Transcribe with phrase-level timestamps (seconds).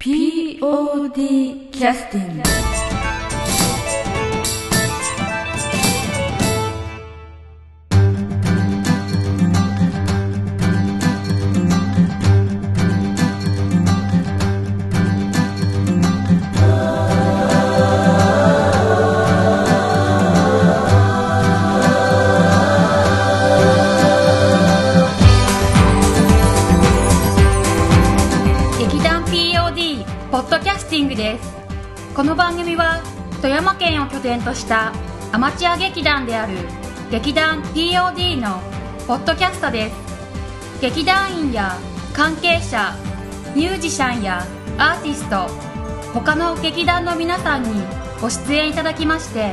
[0.00, 2.79] POD キャスティング
[34.60, 34.92] した
[35.32, 36.54] アマチュア劇団である
[37.10, 38.60] 劇団 POD の
[39.06, 39.96] ポッドキャストです
[40.82, 41.78] 劇団員や
[42.12, 42.94] 関係者
[43.56, 44.46] ミュージシャンや
[44.76, 45.48] アーティスト
[46.12, 47.70] 他の劇団の皆さんに
[48.20, 49.52] ご出演いただきまして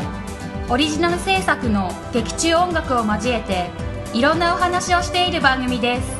[0.69, 3.69] オリジナル制作の劇中音楽を交えて
[4.13, 6.17] いろんなお話をしている番組です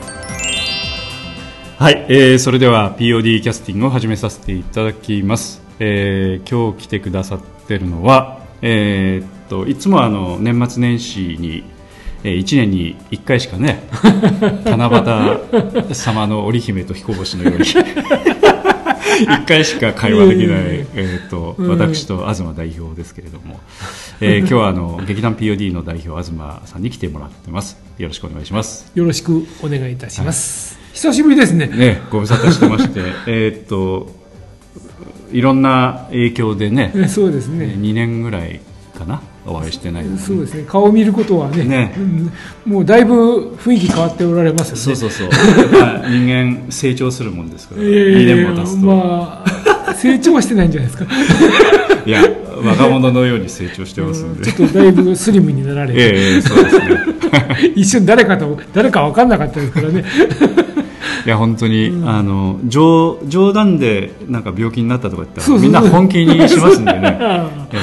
[1.78, 5.62] はい、えー、それでは POD キャスティングを始めさせていただきます。
[5.80, 11.64] えー、今日来てくださってるのは、えー、っといつもあの年末年始に、
[12.24, 13.84] えー、1年に1回しかね
[14.66, 15.44] 七
[15.90, 17.66] 夕様の織姫と彦星のように
[19.26, 23.60] 1回しか会話できない、えー、っと私と東代表ですけれども、
[24.22, 26.32] えー、 今日はあの劇団 POD の代表東
[26.66, 27.78] さんに来てもらってます。
[27.98, 28.92] よろしくお願いします。
[28.94, 30.78] よろしくお願いいたします。
[30.94, 31.68] 久しぶりですね。
[31.68, 34.12] ね、ご無沙汰してまして、えーっと、
[35.32, 37.66] いろんな影響でね、ねそうですね。
[37.78, 38.60] 2年ぐらい
[38.98, 40.64] かな、お会いしてないのねそうですね。
[40.68, 42.32] 顔を見ることはねねうん
[42.66, 44.82] もうだいぶ雰囲気変わっておられますよね。
[44.82, 45.30] そうそうそう、
[45.80, 49.44] ま あ人間成長するもんですから、いやいや2いや年も経つと、ま
[49.88, 51.12] あ、成長はしてないんじゃないですか。
[52.06, 52.24] いや、
[52.64, 54.66] 若者のように成長してますんでうんちょ。
[54.66, 56.84] っとだいぶスリムになられて、 ええええそうですね。
[57.76, 60.06] 一瞬誰かと、誰か分かんなかったですからね。
[61.26, 67.18] いや、本当に、あの、冗冗談でなんか病気になったとか言ったら、みんな本気にしますんでね。
[67.22, 67.80] あ ええ。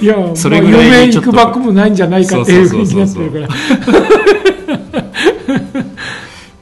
[0.00, 3.48] あいや、それぐらいちょっといくばくもないんじゃないかっていうふうになってるから。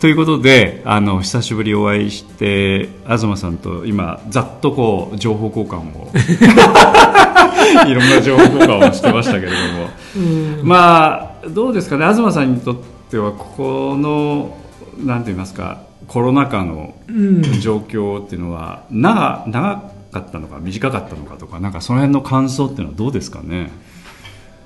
[0.00, 6.12] ということであの久しぶりお会いして東さんと今ざっとこう情報交換を。
[7.88, 10.68] いろんな情報交換をしてましたけれども、うん。
[10.68, 12.04] まあどうですかね。
[12.14, 12.76] 東さんにとっ
[13.10, 14.58] てはここの
[14.98, 15.78] なんて言いますか
[16.08, 17.42] コロナ禍のうん。
[17.60, 23.70] 状況っていうのは長長かったのか短かったのかとかなんかその辺の感想っていうのはどうですかね、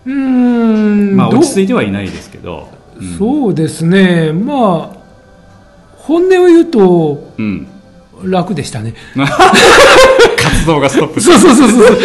[0.05, 1.17] うーん。
[1.17, 2.69] まあ、落ち着いてはいないですけど、
[3.01, 3.19] うん。
[3.19, 4.99] そうですね、まあ、
[5.97, 7.67] 本音を言うとうん、
[8.25, 8.95] 楽でしたね。
[10.37, 11.99] 活動がストップそうそうそうそう。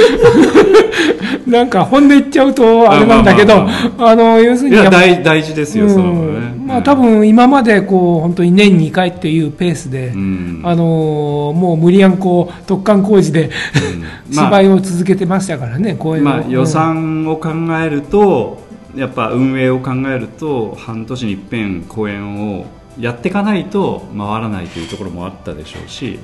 [1.48, 3.64] なんか本音言っちゃうとあれなんだけど、
[3.98, 6.66] まあの、要するに大大事ですよ、そのうんね。
[6.66, 10.84] まあ多分今までこう本当に年2回っていうペースで、うんあの
[11.56, 14.02] もう無理やんこう特貫工事で、うん
[14.36, 16.26] まあ芝居を続けてましたからね、公演を。
[16.26, 17.50] まあ、予算を考
[17.84, 18.62] えると、
[18.96, 22.66] やっぱ運営を考えると半年に一遍公演を
[23.00, 26.20] やっていかないと回らないというところもあったでしょうし、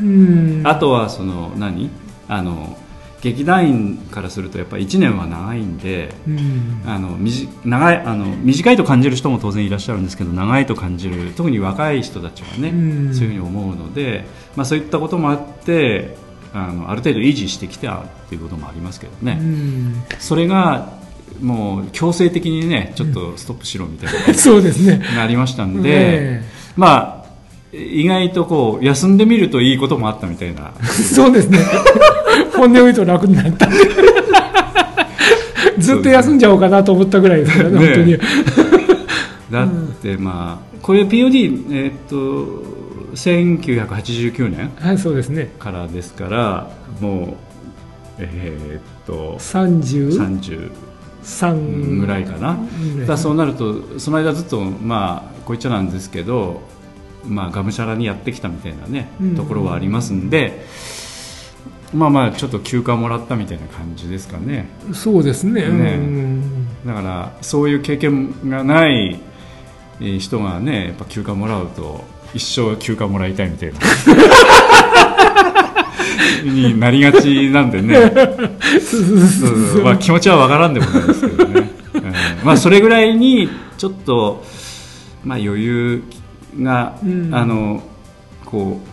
[0.00, 1.90] うん、あとはその何？
[2.28, 2.76] あの
[3.20, 6.82] 劇団員からするとやっぱ1年は長いんでうん。
[6.86, 13.14] あの短長いあの短いと感じる人も当然いらっしゃるんですけど長いと感じる特に若い人たちはね、うん。
[13.14, 14.24] そういうふうに思うので、
[14.54, 16.16] まあ、そういったこともあって
[16.52, 20.02] あのある程度維持してきたっていうこともありますけどね、うん。
[20.20, 20.92] それが
[21.40, 25.00] もう強制的にねちょっとストップしろみたいな、 そうですね。
[25.16, 26.44] なりましたんで、え
[26.76, 27.28] まあ
[27.72, 31.58] 意外とこう休んでみるといいこともあったみたいなえ そうですね。
[32.54, 33.68] 本音を言うと楽になった。
[35.78, 38.18] ずっと休んじゃおうかなと思ったぐらいですからね、ね本当に。
[39.50, 39.68] だっ
[40.02, 42.78] てまあこれ POD えーっと
[43.14, 45.50] 1989年はい、そうですね。
[45.58, 47.34] からですからもう
[48.18, 50.40] えーっと33
[51.28, 52.58] 30ぐらいかな、
[53.06, 56.62] だそうなるとその間ずっとまあこう言っちゃなんですけど、
[57.24, 59.36] まあ、がむしゃらにやってきたみたいなね、うん。
[59.36, 60.66] ところはありますんで
[61.92, 64.68] まあまあちょっと休暇もらったみたいな感じですかね。
[64.92, 65.62] そうですね。
[65.68, 65.94] ね。
[65.94, 66.68] うん。
[66.86, 69.20] だからそういう経験がない
[70.00, 72.04] えー人がねやっぱ休暇もらうと
[72.34, 73.78] 一生休暇もらいたいみたいな
[76.44, 77.96] になりがちなんでね
[79.82, 82.02] まあ、気持ちはわからんでもないですけどね、うん
[82.44, 84.44] まあ、それぐらいにちょっと、
[85.24, 86.02] まあ、余裕
[86.60, 87.82] が、うんあの
[88.44, 88.88] こう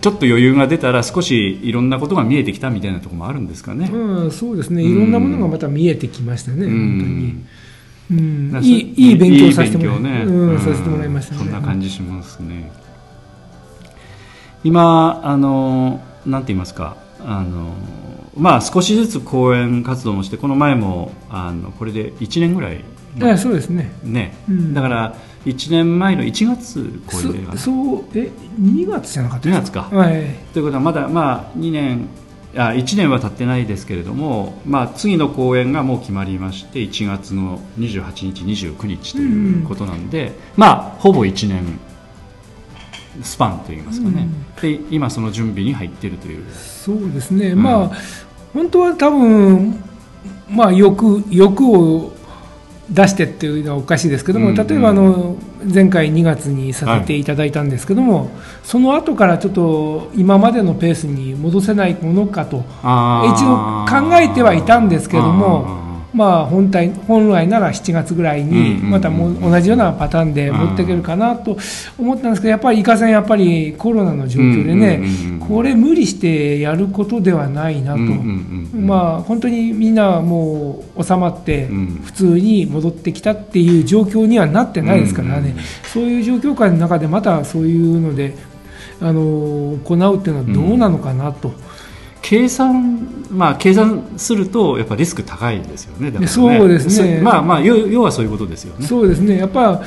[0.00, 3.90] ちょっと余裕が出たら少しいろんなことが見えてきたみたいなところもあるんですかね。
[3.92, 4.84] うん、そうですね。
[4.84, 7.46] いろんなものがまた見えてきましたね、う本当にん。
[8.10, 11.38] うんいいいい勉強させてもらいいい勉強ねうん、させてもらいましたね。
[11.40, 12.70] そんな感じしますね。
[14.62, 17.74] 今あのなんて言いますかあの
[18.36, 22.84] まあ少しずつ講演活動もしてこの前もあのこれで1年ぐらい
[23.20, 23.90] ええそうですね。
[24.04, 24.74] ね、うん。
[24.74, 28.30] だから1年前の1月講演でそそうえ
[28.60, 29.88] 2月じゃなかった2です月か。
[29.90, 30.24] はい。
[30.52, 32.08] ということはまだまあ2年
[32.54, 41.78] あ1年は経ってないですけれども、まあ、次の公演がもう決まりまして1月の28日29日ということなんで、まあほぼ1年
[43.22, 44.28] スパンといいますかね、
[44.60, 46.44] で今その準備に入っているという。
[46.52, 47.62] そうですね、ん。
[47.62, 47.90] まあ
[48.52, 49.82] 本当は多分
[50.48, 52.12] まあ欲欲を
[52.90, 55.36] 出してっていうのはおかしいですけども、うん例えばあの
[55.72, 58.30] 前回2月にさせていただいたんですけども、
[58.62, 62.62] その後からちょっと今までのペースに戻せないものかと一
[63.44, 65.87] 応考えてはいたんですけども、
[66.18, 71.56] まあ、本体本来なら7月ぐらいにまたもう同じようなパターンで持っていけるかなと
[71.96, 75.00] 思ったんですけどやっぱりいかせんやっぱりコロナの状況でね
[75.46, 81.86] これ無理してやることではないなと、まあ、本当にみんなもう収まってうん。
[82.04, 85.54] 普通に戻ってきたっていう状況にはなってないですからね、
[85.92, 88.34] そういう状況下の中でまたそういうので
[89.00, 91.52] あの行うっていうのはどうなのかなと。
[92.22, 96.10] 計算、まあ、計算するとやっぱリスク高いですよね。
[96.10, 96.26] ね。
[96.26, 97.18] そうですね。
[97.18, 98.86] そまあまあ要要はそういうことですよね。
[98.86, 99.38] そうですね。
[99.38, 99.82] やっぱ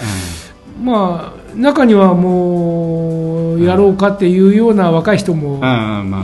[0.81, 5.61] まあ、中にはもうやろうかっていうような若い人も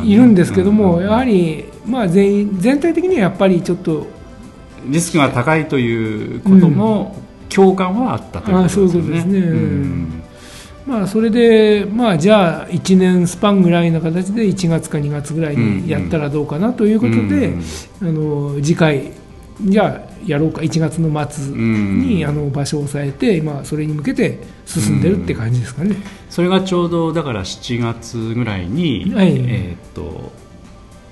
[0.03, 4.07] いるんですけども、うんやはり、まあ、全員全体的にはやっぱりちょっと、
[4.85, 7.15] リスクが高いということも
[7.49, 8.89] 共感はあったということですよね。
[8.89, 9.39] あそういうことですね。
[9.39, 10.23] ん
[10.87, 17.53] まあ、それで、まあ、じゃあ1年スパンぐらいの形で1月か2月ぐらいにやったらどうかなということで、
[18.01, 19.11] あの次回、
[19.61, 25.95] じゃあやろうか1月の末に、うんあの場所を押さえて、今それに向けて進んでるって感じですかね。
[26.29, 29.35] それがちょうどだから7月ぐらいに、はい。
[29.35, 30.31] えーっと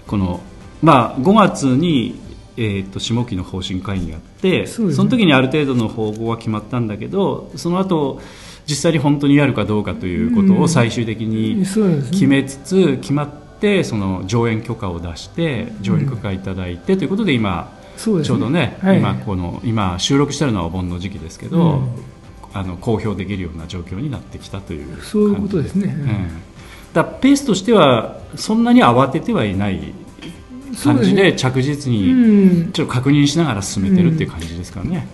[0.07, 0.39] この、
[0.83, 2.21] まあ、5月に、
[2.57, 4.95] えーっと下期の方針会議があってそね。
[4.95, 8.21] の時にある程度の方向は決まったんだけどその後
[8.67, 11.65] 実際に本当にやるかどうかということを最終的に
[12.11, 13.29] 決めつつ決まっ
[13.59, 18.97] てその上演許可を出して上演許可いただいてということで今、そうですちょうどね、はい。
[18.97, 21.89] 今この今収録してるのはお盆の時期ですけど、うん。
[22.53, 25.93] あの公表できるような状況になってきたというそういうことですね。
[25.93, 26.27] うん。
[26.93, 29.93] だペースとしてはそんなに慌ててはいない
[30.81, 32.13] 感じで着実うに
[32.69, 32.71] ん。
[32.71, 35.07] ちょっと確認しながら進めてるっていう感じですかね。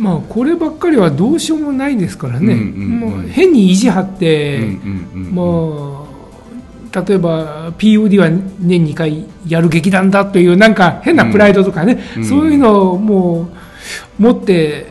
[0.00, 4.58] まあ、こればっかりはどうしようもないですからね、もう変に意地張って、
[5.14, 6.06] もう
[7.06, 13.48] 例えば POD は年2回やる劇団だというなんか変なプライドとかね、うんそういうのをもう
[14.18, 14.86] 持って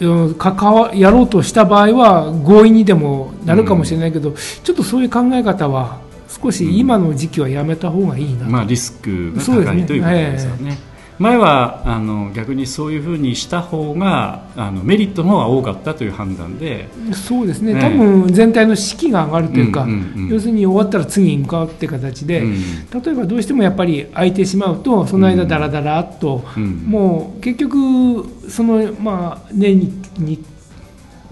[0.00, 4.32] うん関わやろうとした場合は強引にでもなるかもしれないけど、
[4.62, 10.87] ちょっとそういう考え方は少し今の時期はやめた方がいいなと、まあ、リスクが高いということですよね。
[11.18, 17.80] 前はあの逆にそういうふうにした方があのメリットの方が多かったという判断で、そうですね、ね。
[17.80, 20.28] 多分全体の士気が上がるというか、うんうんうん。
[20.28, 30.44] 要するに終わったら次に向かうって形で、うん例えばどうしてもやっぱり空いてしまうと、その間、だらだらっと、うんもう結局、そのまあ年にに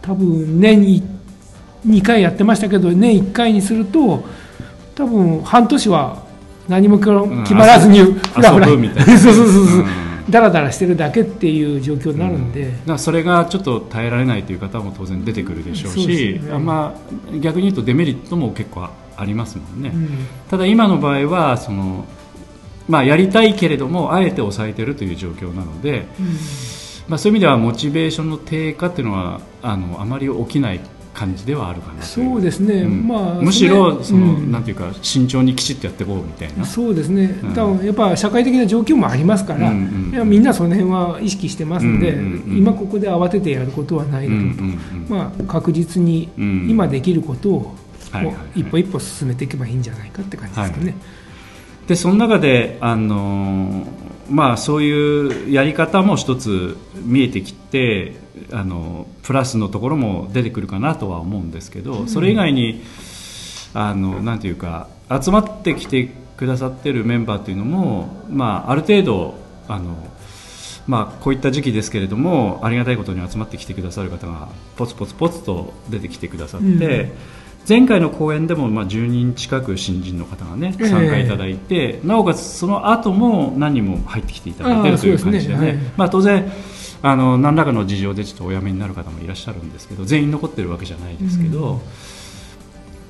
[0.02, 1.02] 多分年に
[1.86, 4.24] 2回やってましたけど、年1回にすると、
[4.96, 6.25] 多分半年は
[6.68, 9.18] 何も決まらずに、遊ふらふら、遊ぶみたいな。
[9.18, 9.86] そうそうそうそう、うん。
[10.30, 12.64] だらだらしてるだけっていう状況になるんで。
[12.64, 16.52] だからそれがちょっと耐えられないという方も当然出てくるでしょうしですね。
[16.52, 20.08] あまあ、逆に言うとデメリットも結構ありますもんね、うん。
[20.50, 22.04] ただ今の場合はその、
[22.88, 26.06] まあ、やりたいけれどもあえて抑えているという状況なので、
[27.08, 30.80] まあ、そういう意味ではモチベーションの低下っていうのはあのあまり起きない
[31.16, 33.08] 感じではあるかなそうですね、うん。
[33.08, 34.52] まあ、むしろその、うん。
[34.52, 36.66] なんていうか慎重にきちっとやっていこうみたいな。
[36.66, 37.54] そうですね、うん。
[37.54, 42.58] 多分やっぱ社会的な状況もありますから、うんうんみんなその辺は意識してますんで、うんうんうん。
[42.58, 45.06] 今ここで慌ててやることはないうんのと、うんうん。
[45.08, 46.66] まあ、確実にうん。
[46.68, 47.74] 今できることを、
[48.10, 48.60] はいはいはい。
[48.60, 50.96] 一歩一歩進めていけばいいんじゃないかって感じですかね。
[51.88, 58.14] でその中で、あのーまあ、そういうやり方も一つ見えてきて、
[58.52, 62.82] あのプラスのところも出てくるかなとは思うんですけど、それ以外に
[63.74, 69.34] あのなんていうか集まってきてくださってるメンバーというのも、まあ、ある程度
[69.68, 69.96] あの、
[70.86, 76.66] まあ、こういった時期ですけれどもありがたいことに集まってきてくださる方がポツポツポツと出てきてくださって。
[76.66, 77.12] うん。
[77.68, 80.88] 前回の公演でもまあ10人近く新人の方がねええ。
[80.88, 85.66] 参加いただいて、なおかつその後も何人も入ってきていただいてるという感じでね。
[85.66, 86.50] はいまあ、当然
[87.06, 91.80] あの何らかの事情でちょっとお辞めになる方もいらっしゃるんですけど全員残ってるわけじゃないですけど、うん。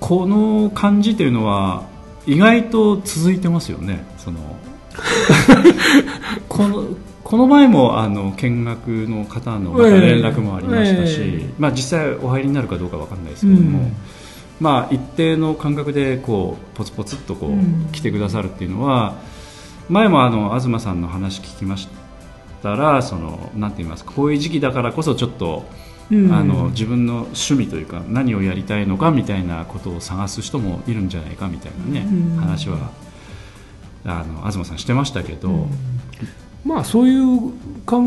[0.01, 1.85] この感じというのは
[2.27, 4.05] 意外と続いてますよね。
[4.19, 4.39] その
[6.49, 6.89] この
[7.25, 11.51] この前もあの見学の方の連絡もありましたし、ええ。
[11.59, 13.97] まあ、実際お入りになるかどうかわかんないですけども、うん。
[14.61, 17.89] まあ、一定の感覚でこうポツポツっとこう、うん。
[17.93, 19.15] 来てくださるっていうのは
[19.89, 21.89] 前もあの東さんの話聞きまし
[22.67, 25.65] たらそのなんて言いますかこういう時期だからこそちょっと、
[26.11, 26.33] うん。
[26.33, 32.37] あの自分の趣味というか何をやりたいのかみたいなことを探す人もいるんじゃないかみたいなね、うん。
[32.37, 32.91] 話は
[34.05, 35.67] あの東さんしてましたけど、
[36.65, 37.53] まあそういう
[37.85, 38.03] 考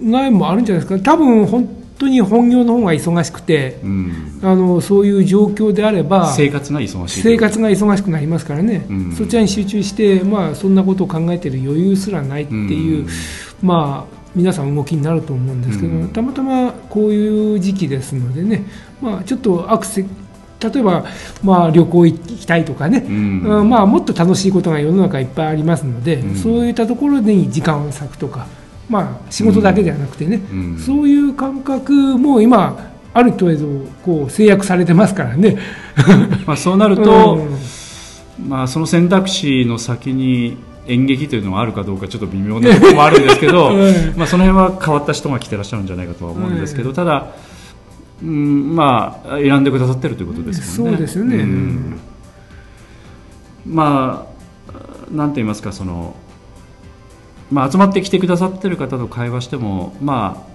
[0.00, 4.40] えもあるんじゃないですか多分本当に本業の方が忙しくてうん。
[4.42, 9.12] あのそういう状況であれば生活が忙しい生活が忙しくなりますからね、うん。
[9.12, 13.06] そちらに集中して、まあ、そんなことを考えている余裕すらないっていう、
[13.62, 16.08] まあ、皆さん動きになると思うんですけど、うん。
[16.08, 18.64] たまたまこういう時期ですのでね、
[19.02, 20.06] まあ、ちょっとアクセ
[20.60, 21.06] 例えば、
[21.42, 23.40] まあ、旅行行きたいとかね、うん。
[23.42, 26.36] うんまあ、もっと楽しいことが世の中いっぱいありますので、うん。
[26.36, 28.46] そういったところに時間を割くとか、
[28.90, 30.78] まあ、仕事だけではなくてね、うん。
[30.78, 35.56] そういう感覚も今ある程度こう制約されてますからね。
[36.44, 38.48] まあ、そうなると、うん。
[38.48, 40.56] まあ、その選択肢の先に
[40.88, 47.26] 演劇というのがあるかどうかちょっと微妙なところもあるんですけど、え えまあ、その辺は変わった人が来てらっしゃるんじゃないかとは思うんですけど、ええただ、
[48.22, 50.96] うん、まあ選んでくださってるということですもんね。
[50.96, 51.36] そうですよね。
[51.44, 52.00] ん。
[53.66, 54.30] まあ
[55.10, 56.14] なんて言いますかその、
[57.50, 60.50] まあ、集まってきてくださってる方と会話してもまあ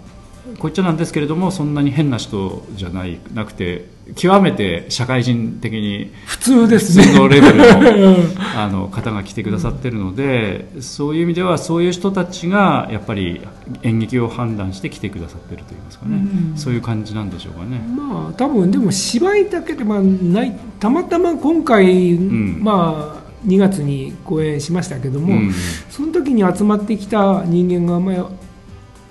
[0.46, 3.86] こう言っちゃなんですけれどもそんなに変な人じゃないなくて
[4.16, 7.18] 極めて社会人的に普通ですね。
[7.18, 8.16] のレベルのうん
[8.56, 13.42] あの方が来てくださってるので、そういう意味ではそういう人たちがやっぱり
[13.82, 17.82] 演劇を判断して来てくださってるといいますかね、うんそういう感じなんでしょうかね。
[17.98, 25.54] まあ多分でも芝居だけではないたまたま今回、んまあ2月に公演しましたけども、うん。
[25.90, 28.30] その時に集まってきた人間がまあ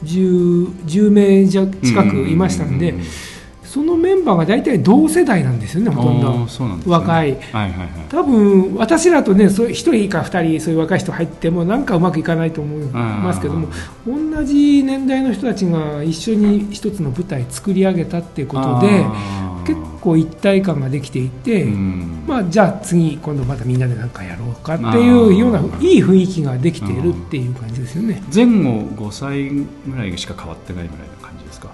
[0.04, 2.94] 10, 10名じゃ近くいましたんで、
[3.74, 6.32] そのメンバーが大体同世代なんですよねほとんど。
[6.32, 6.82] んね。
[6.86, 7.32] 若い。
[7.32, 7.88] はいはいはい。
[8.08, 13.66] 多分私らとねそう1人か2人そういう若い人入ってもなんかうまくいかないと思いますけども
[14.06, 19.04] 同じ年代の人たちが一緒に一つの舞台作り上げたっていうことで
[20.04, 22.25] あー結構一体感ができていて、うん。
[22.26, 28.23] まあ、じゃあ次今度またみんなで何かやろうかっていうようないい雰囲気ができているっていう感じですよね。
[28.32, 28.50] 前後
[29.08, 31.68] 5歳ぐらいしか変わってないぐらいの感じですか？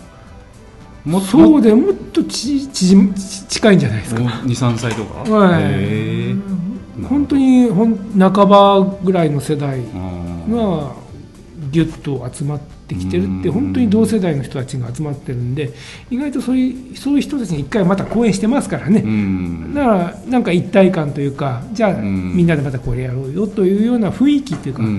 [1.05, 1.95] もそうでもっ。
[2.13, 4.21] とちちち近いんじゃないですか。
[4.23, 5.63] 23歳とか、はい。
[5.63, 6.41] へー
[7.09, 9.85] 本当にほん半ばぐらいの世代が
[11.71, 15.73] ギュッと集まってきてるってうん本当に同世代の人たちが集まってるんで
[16.11, 19.75] 意外とそういうそういう人たちに一回また公演してますからね、うん。
[19.75, 22.37] だからなんか一体感というかじゃあん。
[22.37, 24.93] みんなでまたこれやろうよというような雰囲気っていうか、ううん。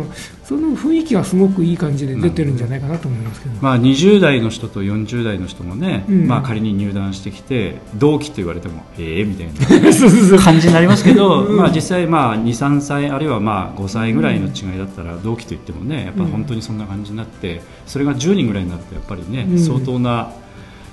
[0.00, 0.04] ん
[0.46, 6.28] その雰囲気がすごくいい感じで出てるんじゃないかなと思いますけど、まあ、20代の人と40代の人もね、うん。
[6.28, 9.52] まあ、仮に入団してきて同期と言われてもええみたいな。
[10.38, 11.56] 感じになりますけど、うん。
[11.56, 19.58] まあ、実際まあ23歳あるいはまあ5歳ぐらいの違いだったら同期といってもねやっぱ本当にそんな感じになってそれが10人ぐらいになるとやっぱりね、うん。
[19.58, 20.32] 相当な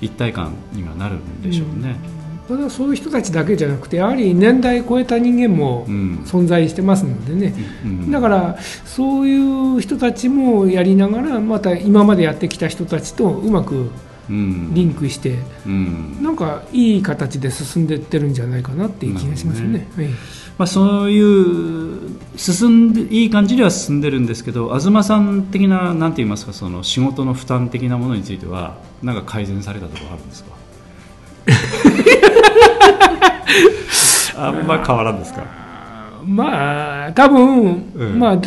[0.01, 1.96] 一体感にはなるんでしょうね。
[2.48, 6.24] ただそういう人たちだけじゃなくてやはり年代超えた人間もうん。
[6.25, 7.53] 存在してますのでね、
[7.84, 8.12] うん。
[8.12, 13.92] だからそういう人たちもやりながらまた今までやってきた人たちとうまく
[14.30, 14.74] うん。
[14.74, 16.18] リンクしてうん。
[16.22, 19.88] なんかいい形で進んでいってるんじゃないかなっていう気がしますよね。
[19.96, 20.08] はい
[20.57, 22.00] まあ、そういう
[22.38, 30.51] 進んでいい感じでは進んでるんですけど東さん的ななんて言いますかその仕事の負担的なものについてはなんか改善されたところあるんですか？
[34.48, 35.43] あんま変わらんですか？
[36.25, 38.38] まあ多分、うんまあ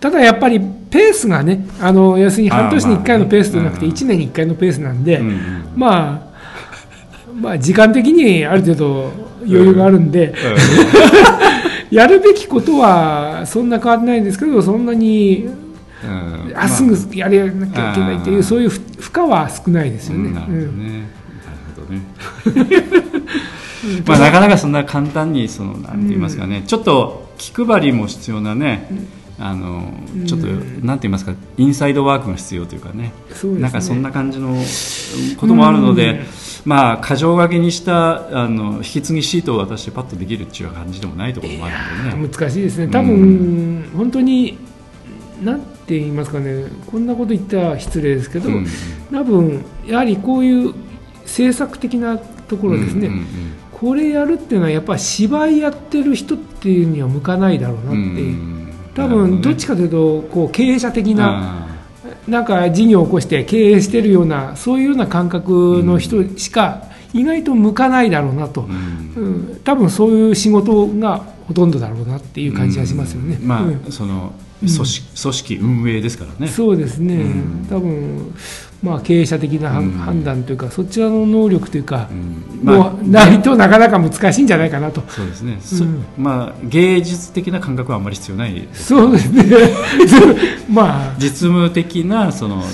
[0.00, 3.94] ただやっぱりペースがねあの要するに半年に1回のペースじゃなくてあーまあね。
[3.94, 5.64] 1年に1回のペースなんで、うんうん。
[5.76, 9.12] まあまあ時間的にある程度
[9.46, 10.34] 余裕があるんで、
[11.90, 15.48] やるべきことはそんな変わってないんですけどそんなに
[16.04, 16.10] うん。
[16.34, 20.30] うんあすぐやらなきゃいけないっていう、そういう負負荷は少ないですよね。
[20.30, 20.68] なる
[21.76, 22.02] ほどね。
[24.06, 28.88] まあ、なかなかそんな簡単にそのなんて言いますかね、ちょっと気配りも必要なね、
[29.42, 29.90] あの
[30.26, 33.12] ちょっと、うんなんて言いますかインサイドワークが必要というかね。
[33.42, 33.60] ね。
[33.60, 34.54] なんかそんな感じの
[35.38, 36.26] こともあるので、うん。
[36.66, 42.28] まあ箇条書きにしたあの引き継ぎシートを渡してパッとできるっていう感じでもないところもあるんでね。
[42.28, 44.58] 難しいですね、多分、本当に、
[45.42, 48.66] なんて言いますかね、こんなこと言ったら失礼ですけど、うん
[49.10, 50.74] 多分やはりこういう
[51.22, 53.26] 政策的なところですね、うんうん
[53.80, 58.59] これやるっていうのはやっぱり芝居やってる人っていうには向かないだろうなっていう
[59.00, 61.68] 多分どっちかというとこう経営者的な
[62.28, 68.64] なんか事業を起こして経営してるようなそういうような感覚の人しか意外と向かないだろうなと、う
[69.28, 73.38] ん、多分そういう仕事がほとんどだろうなっていう感じがしますよね。
[73.42, 76.48] まあ、その組織,、組織運営ですからね。
[76.48, 77.24] そうですね、
[77.68, 78.32] 多分
[78.82, 82.08] まあ、経営者的な、判断というか、そちらの能力というか、
[82.62, 85.02] もうないとなかなか難しいんじゃないかなと。
[85.08, 85.58] そうですね、
[86.16, 88.68] まあ、芸術的な感覚はあんまり必要ない。
[88.72, 89.44] そうですね。
[90.70, 92.64] まあ、実務的なその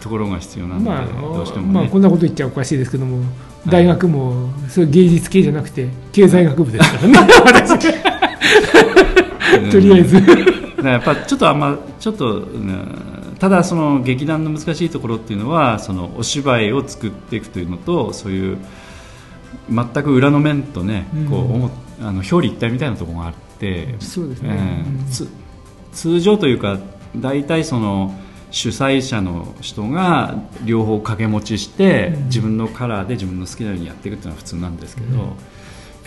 [0.00, 3.22] ところが必要なんで、まあ、どうしても、まあ、こんなこと言っちゃおかしいですけども、
[3.66, 7.88] 大学も、そう芸術系じゃなくて、経済学部ですからね、 私。
[9.70, 10.49] とりあえず。
[10.88, 12.46] やっぱちょっとあんま、ちょっと、
[13.38, 18.58] ただその劇団の難しいところっていうのはそのお芝居を作っていくというのとそういう
[19.70, 21.70] 全く裏の面とね、うん、こ
[22.00, 25.28] うあの表裏一体みたいなところがあってそうですね、えー、
[25.92, 26.78] 通常というか
[27.16, 28.14] 大体その
[28.50, 30.34] 主催者の人が
[30.64, 35.32] 両方掛け持ちして、うん、自分のカラーで自分の好きなようにやっていくっていうのは普通なんですけど、うん、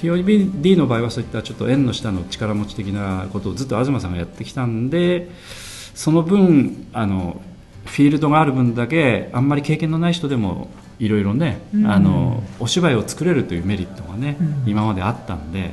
[0.03, 5.29] POD の場合はそういったちょっと縁の下の力持ち的なことをずっと東さんがやってきたんで
[5.95, 7.41] その分あの
[7.85, 10.69] フィールドがある分だけあんまり経験のない人でも
[10.99, 15.71] いろいろね、うん、あのお芝居を作れるというメリットがね、うん、今まであったんで、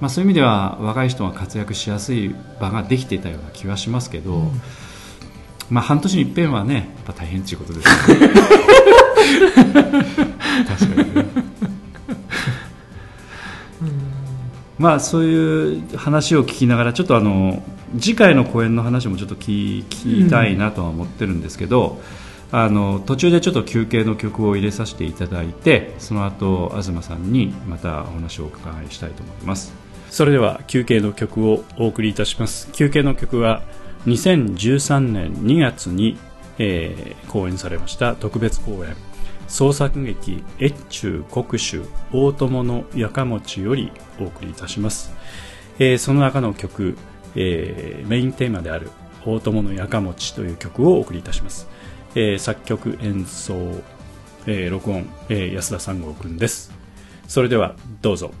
[0.00, 4.60] まあ、そういう意味では若い人が活躍しやすい場ができていたような気はしますけど、うん、
[5.70, 8.30] まあ、半年に一遍はねやっぱ大変っていうことですね。
[10.66, 11.49] 確かにね。
[14.80, 17.62] まあそういう話を聞きながらちょっとあの
[17.98, 22.00] 次回の公演の話もちょっと聞きたいなとは思ってるんですけど、
[22.50, 29.74] うん、あの途中でちょっと休憩の曲を入れさせていただいてその後東さんにまたお話をお伺いしたいと思います。
[30.08, 32.72] それでは休憩の曲をお送りいたします。
[32.72, 33.62] 休憩の曲は
[34.06, 36.16] 2013年2月に、
[36.58, 39.09] えー、公演されました特別公演。
[39.50, 41.82] 創作劇越中国主
[42.12, 45.12] 大友のやかもちよりお送りいたします、
[45.78, 46.96] えー、その中の曲、
[47.34, 48.90] えー、メインテーマである
[49.26, 51.68] 大友のやかもちという曲をお送りいたします、
[52.14, 53.54] えー、作曲演奏、
[54.46, 56.72] えー、録音、えー、安田三郷くんです。
[57.28, 58.32] それではどうぞ。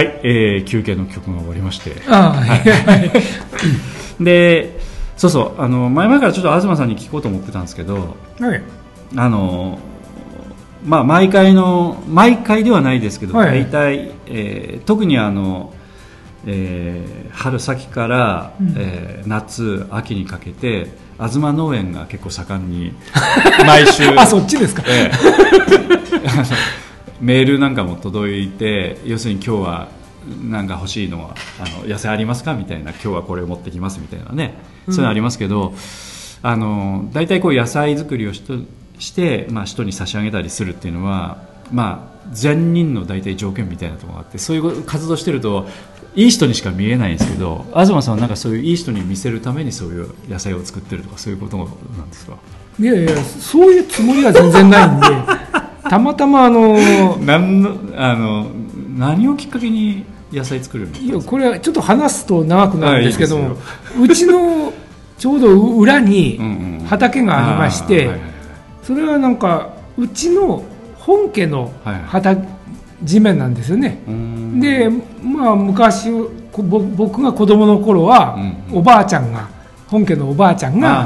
[0.00, 2.56] はい、えー休憩の曲が終わりましてああ、は
[2.96, 3.10] い。
[4.24, 4.78] で
[5.16, 8.62] そうそうあの前々からちょっと東さんに聞こうと思ってたんですけどはい。
[9.16, 9.78] あの
[10.84, 15.74] まあ毎回の毎回ではないですけど、はい大体、えー特にあの、
[16.46, 22.94] えー春先から、うんえー夏秋にかけて東農園が結構盛んに
[23.66, 24.82] 毎週 あ、そっちですか。
[24.86, 26.44] ええあの
[27.20, 29.88] メールなんかも届いて要するに今日は
[30.42, 34.54] なんか欲しいのはあの野菜ありますかみたいな今日はこれを持ってきますみたいなね。
[34.86, 35.74] そういうのありますけど、
[36.42, 38.54] あの大体こう野菜作りをしと
[38.98, 45.66] して、まあ、人に差し上げたりするっていうのは、まあ、善人の大体条件みたいなところがあってそういう活動してると
[46.16, 51.64] いい人にしか見えないんですけど東さんはなんかそういういい人に見せるためにそういう野菜を作ってるとかそういうことな
[52.04, 52.36] んですか？
[52.78, 55.06] いやいや、そういうつもりは全然ないんで、
[55.88, 56.76] たまたまあの、
[57.18, 58.46] 何のあの
[58.96, 63.56] 何をきっかけに野菜作るのいや、これはちょっと話すと長くなるんですけども
[64.00, 64.72] うちの
[65.18, 66.86] ちょうど裏にうんうん。
[66.86, 68.30] 畑がありまして、あーはいはい
[68.82, 70.64] それはなんか、うちの
[70.96, 72.48] 本家のはい畑、
[73.02, 74.02] 地面なんですよね。
[74.08, 74.60] うーん。
[74.60, 74.88] で、
[75.22, 76.10] まあ、昔
[76.56, 78.36] 僕が子供の頃は、
[78.70, 78.78] うん。
[78.78, 79.48] おばあちゃんが
[79.90, 81.04] 本家のおばあちゃんが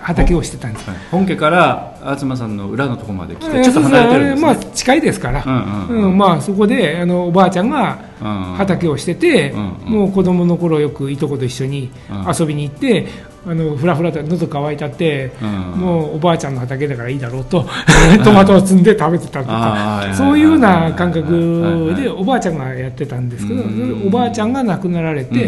[0.00, 0.98] 畑をしてたんです、はい。
[1.10, 6.04] 本家から東さんの裏のところまで来えてちょっと離れてるんですね、まあ、近いですから、うんうんうん。
[6.04, 9.92] うんまあ、そこであのおばあちゃんがうん畑をしてて、うんうん。
[9.92, 12.32] もう子供の頃よくいとこと一緒にうん。
[12.32, 13.08] 遊びに行って、
[13.46, 17.66] あのふらふらと喉乾いたって、うんもうおばあちゃんの畑だからいいだろうと
[18.22, 23.62] トマトを摘んで食べてたとかそういうような感覚はいはいでおばあちゃんがやってたんですけど
[24.06, 25.46] おばあちゃんが亡くなられて、うんうん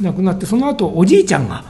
[0.00, 0.06] うん。
[0.06, 1.62] 亡くなってその後おじいちゃんが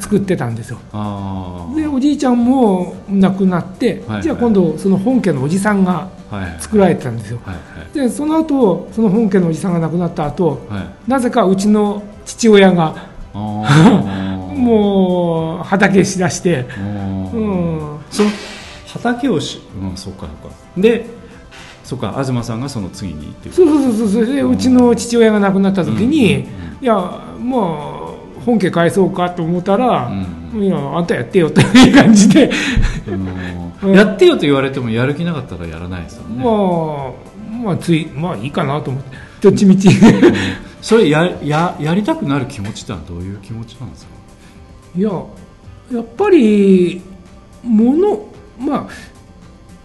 [0.00, 0.78] 作ってたんですよ。
[0.92, 1.76] あー。
[1.76, 7.38] でおじいちゃんも亡くなって、はいじゃあ今度その本家のおじさんがはいはい作られてたんですよ。
[7.44, 7.56] はい
[7.94, 10.78] でその後その本家のおじさんが亡くなった後はい。
[10.80, 12.96] はいなぜかうちの父親が
[14.58, 16.66] もう畑しだして、
[17.32, 18.30] うん、その
[18.88, 20.56] 畑をしうんそうかそうか。
[20.76, 21.06] で
[21.84, 24.26] そうか東さんがその次にっていうそうそうそうそう。
[24.26, 27.97] でうちの父親が亡くなった時に、うんうんいやまあ
[28.48, 30.10] 本家返そうかと思ったら、
[30.54, 30.64] うん。
[30.64, 32.50] いやあんたやってよという感じで、
[33.82, 33.92] うん。
[33.94, 39.16] やってよと言われてもやる気なかったらやらないですよね、まあまあついまあいいかなと思って。
[39.42, 39.90] どっちみち。
[40.80, 44.12] それやややりたくなる気持ちってのはどういう気持ちなんですか？
[44.96, 45.10] いや
[45.92, 47.02] やっぱり
[47.62, 48.20] もの
[48.58, 48.86] まあ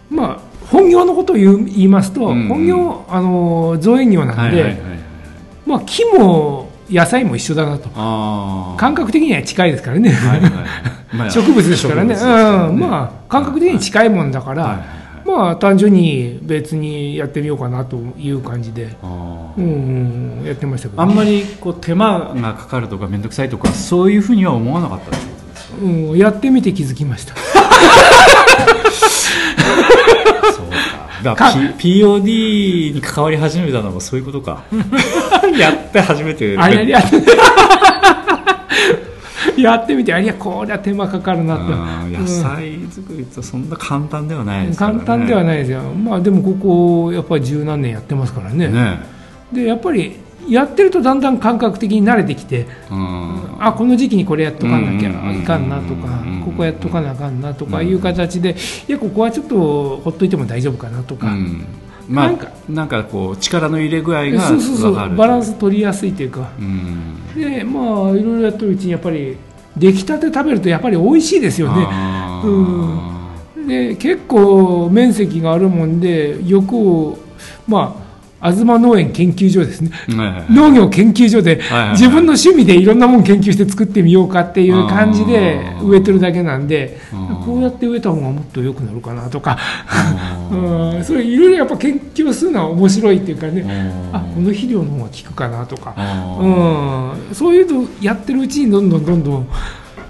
[0.09, 2.43] まあ本業のことを言いますと、うん。
[2.43, 4.79] うん本業あの造園業なんで、はいはいはいはい。
[5.65, 7.89] まあ木も野菜も一緒だなと。
[8.77, 10.49] 感覚的には近いですからね、はいはい。
[10.49, 10.51] はい
[11.17, 12.15] まあ 植物ですからね。
[12.15, 14.87] 植物ですからうん、まあ感覚的に近いもんだから、はいはいはい。
[15.45, 19.05] まあ単純に別にやってみようかなという感じで、あ
[19.57, 25.77] うーんうん、やってましたけど、あんまりこう手間がかかるとか面倒くさいとかそういうふうには思わなかったってことですか？
[25.81, 27.33] うん、やってみて気づきました
[31.23, 31.45] だか
[31.77, 34.63] POD に関わり始めたのもそういうことか。
[35.57, 36.57] やって初めて。
[36.57, 37.23] あれやって。
[39.61, 41.73] やってみてあいやこりゃ手間かかるなって。
[41.73, 42.13] うん。
[42.13, 44.99] 野菜作りってそんな簡単ではないですからね。
[44.99, 48.67] 簡単ではないですよ、まあ、でもここやっぱり十何年やってますからね。
[48.67, 48.99] ね
[49.51, 50.17] でやっぱり
[50.49, 53.57] やってるとだんだん感覚的に慣れてきてうん。
[53.59, 55.15] あこの時期にこれやっとかなきゃうん。
[55.15, 56.41] うんうんうんいかんなとかうん。
[56.43, 58.55] ここやっとかなあかんなとかいう形で
[58.87, 61.65] いやここはちょっとほっといても大丈夫かなとか、うん。
[62.07, 66.51] まあなんかなんかこう力の入れ具合がそうそうそうバランス取りやすいというか。
[66.59, 67.33] うん。
[67.35, 69.37] でまあいろいろやってるうちにやっぱり
[69.77, 71.85] 出来たて食べるとやっぱり美味しいですよね。
[71.87, 73.13] あー。
[73.67, 77.17] で結構面積があるもんでよく
[77.67, 78.02] まあ
[78.51, 79.91] 東農園研究所ですね。
[80.49, 86.99] 農業研究所で自分の趣味でいろんなもん研究して作ってみようかっていう感じで植えてるだけなんで
[87.45, 89.57] こうやって植えた方がもっと良くなるかなとか。
[90.51, 91.03] うん。
[91.05, 93.65] それいろいろやっぱ研究するのは面白いっていうかね。
[94.11, 95.95] ああこの肥料の方が効くかなとか。
[96.39, 97.35] うん。
[97.35, 99.47] そういうのやってるうちにどんどんどんどん。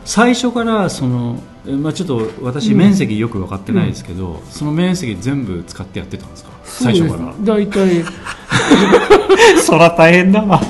[0.06, 6.52] 最初からその、えまあ、ちょっと私うん面積よく分かってないですけど、その面積全部使ってやってたんですか？
[6.66, 7.34] 最初から。
[7.42, 8.04] 大体。
[9.64, 10.42] そら大変だ。
[10.42, 10.60] わ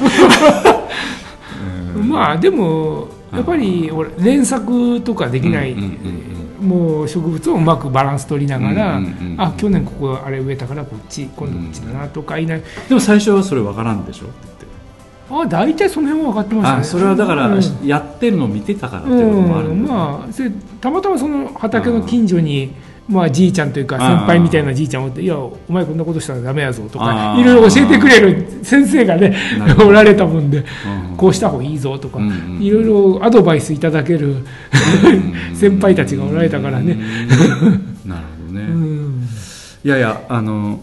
[2.08, 14.28] まあでもやっぱり俺連作とかできない、うんうんうんもう植物をうまくバランス取りながら、うんうんうんうんあ去年ここあれ植えたからこっち今度こっちだなとかいない、でも最初はそれ分からんでしょ？
[15.42, 16.82] あ大体その辺は分かってましたね。
[16.82, 17.88] あそれはだから、うん。
[17.88, 22.74] やってるのを見てたからっていうこともあるうんんだ、まあそれたまたまその畑の近所に
[23.08, 29.36] まあ、じいちゃんというか先輩みたいなじいちゃんをっていやお前こんなことしたらダメやぞとかいろいろ教えてくれる先生がね
[29.86, 30.64] おられたもんで、
[31.18, 32.20] こうした方がいいぞとか、
[32.62, 34.38] いろいろアドバイスいただける
[35.54, 36.98] 先輩たちがおられたからね。
[38.06, 39.28] なるほどね、
[39.84, 40.80] いやいやあの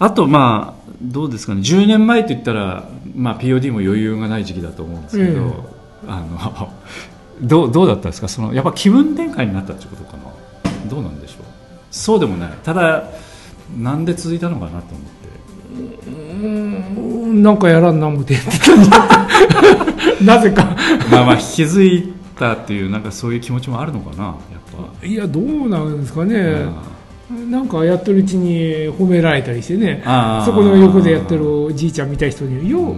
[0.00, 1.60] あとまあどうですかね。
[1.60, 5.64] 10年前といったら、まあ、POD も余裕がない時期だと思うんですけど、
[6.08, 6.72] あの
[7.40, 8.26] どうどうだったんですか？
[8.28, 10.22] そのやっぱ気分転換になったってことかな
[10.90, 11.44] どうなんでしょう？
[11.90, 12.50] そうでもない。
[12.64, 13.04] ただ
[13.78, 14.98] なんで続いたのかなと思って。
[16.10, 16.14] う
[17.30, 18.36] んなんかやらんな思って
[20.24, 20.76] なぜか。
[21.10, 24.34] まあまあ気づいたっていうなんかそういう気持ちもあるのかなやっ
[25.00, 25.06] ぱ。
[25.06, 26.66] いやどうなんですかね、
[27.30, 30.02] なんかやってるうちに褒められたりしてね。
[30.44, 32.96] そこの横でやってるおじいちゃんみたい人に「よう、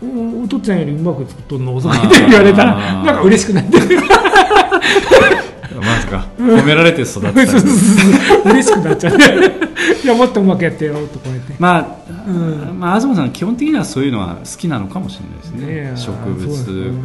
[0.00, 3.78] おお父ちゃんよりうまく作っとんの?」とか言われたらなんか嬉しくなって
[5.78, 6.26] まさか。
[6.38, 7.30] 褒められて育った。
[7.30, 9.18] 嬉しくなっちゃって
[10.04, 11.54] いやもっとうまくやってやろうとか言って。
[11.58, 16.98] まあ、うん、まあ東さん基本的にはそういうのは好きなのかもしれないですね、ね、植物うん、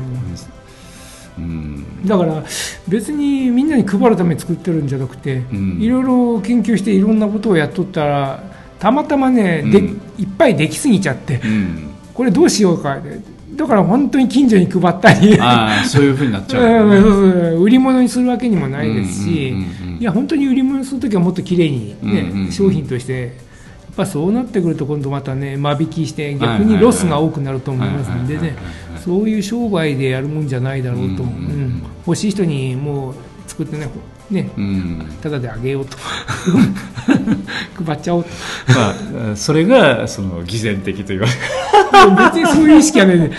[2.06, 2.44] だから
[2.88, 8.44] 別にみんなに配るために作ってるんじゃなくて、うん、いろいろ研究していろんなことをやっとったら
[8.80, 9.80] たまたまね、うん、で
[10.22, 11.42] いっぱいできすぎちゃって、
[12.14, 13.00] これどうしようか。
[13.56, 15.38] だから本当に近所に配ったり。
[15.40, 19.56] あそういうふうになっちゃう、 ね、売り物にするわけにもないですし、
[20.00, 23.32] いや本当に売り物にする時はもっときれいにね、商品としてやっ
[23.96, 28.56] ぱそうなってくると今度またね間引きして逆にロスが多くなると思いますのでね
[29.04, 33.16] そういう商売でやるもんじゃないだろうと、うん、欲しい人にもう
[33.48, 33.90] 作ってね。
[34.32, 35.98] ね、うん、ただであげようと。
[37.86, 38.30] 配っちゃおうと、
[38.70, 43.30] まあ、それがその偽善的と言われる別にそういう意識はね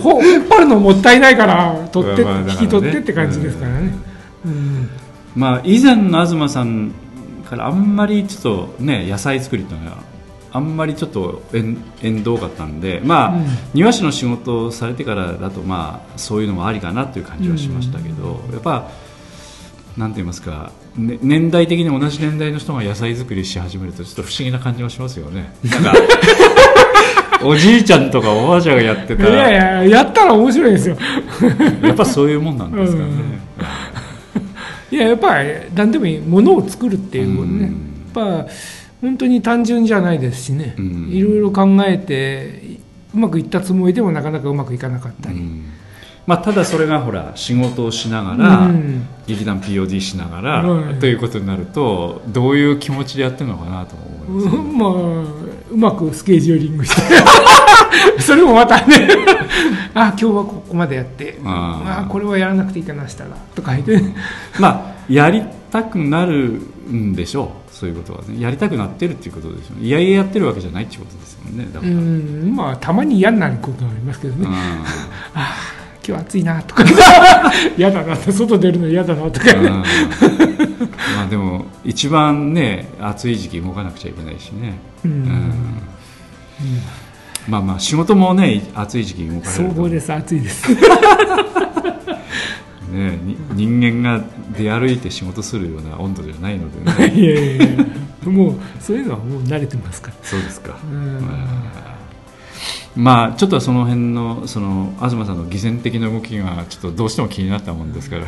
[0.00, 3.92] ほ引っ張るのもったいないから取って、まあね、引き取ってって感じですからね、
[4.44, 4.90] うん、
[5.34, 6.92] まあ以前の東さん
[7.48, 8.42] からあんまりちょっ
[8.76, 10.09] とね野菜作りというのは
[10.52, 11.76] あんまりちょっと縁
[12.22, 18.90] 遠かったんで、まあ、うん、庭師の仕事をされてからだと、まあ、そういうのもありかなという感じはしましたけど、うん、やっぱ
[19.96, 25.52] なんて言いますか、ね、年代的に同じ年代の人が野菜作りし始めるとちょっと不思議な感じもしますよね。
[25.64, 25.92] なんか
[27.42, 30.96] おじいちゃんとかおばあちゃんがやってたらいやいややったら面白いですよ。
[31.82, 33.08] やっぱそういうもんなんですかね、
[34.90, 35.00] うん、い。
[35.00, 38.46] ややっぱり何でもいいものを作るっていうことね、やっぱ
[39.00, 40.74] 本当に単純じゃないですしね、
[41.10, 42.78] いろいろ考えて
[43.14, 45.64] うまくいったつもりでもなかなかうまくいかなかったり、うん。
[46.26, 54.90] まあ、ただそれがほら仕事をしながら、うん、劇団 POD しながら、うん、ということになるとどういう気持ちでやってるのかなと思います、ね、 まあ
[55.70, 57.02] うまくスケジューリングして。
[58.22, 59.08] それもまたね。
[59.94, 61.38] あ今日はここまでやって。
[61.44, 64.00] ああこれはやらなくていいかなしたらとか言って。
[64.58, 67.74] まあやりたくなるんでしょう。
[67.74, 68.40] そういうことはね。
[68.40, 71.64] やりたくなってるっていうことですよねいやいややってるわけじゃないっていうことですよね。
[71.72, 71.92] だから。
[71.92, 72.54] うん。
[72.54, 74.46] まあたまに嫌になることはありますけどね。
[74.48, 74.94] あ
[75.34, 75.56] あ
[76.06, 76.84] 今日暑いなとか。
[77.76, 78.16] 嫌だな。
[78.16, 79.46] 外出るの嫌だなとか。
[79.56, 79.84] ま
[81.24, 84.78] あでも一番ね暑い時期動かなくちゃいけないしね。
[85.04, 85.54] うん、うん。
[87.48, 90.12] まあまあ仕事もね暑い時期動かれる総合です。
[90.12, 90.68] 暑いです
[92.90, 93.18] ね、
[93.54, 94.24] 人間が
[94.56, 97.14] 出歩いて仕事するような温度じゃないのでね。
[97.14, 97.86] いやいやいや。
[98.30, 100.14] もうそういうのはもう慣れてますから。
[100.22, 100.76] そうですか、
[102.94, 108.26] まあちょっとその辺のその東さんの偽善的な動きがちょっとどうしても気になったもんですから。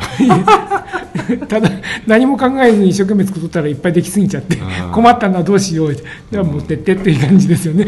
[1.47, 1.69] ただ
[2.07, 4.57] 何も考えずに一生懸命作ったらいっぱいできすぎちゃって
[4.91, 5.95] 困ったのはどうしよう。
[6.31, 7.85] では持ってってっていう感じですよね。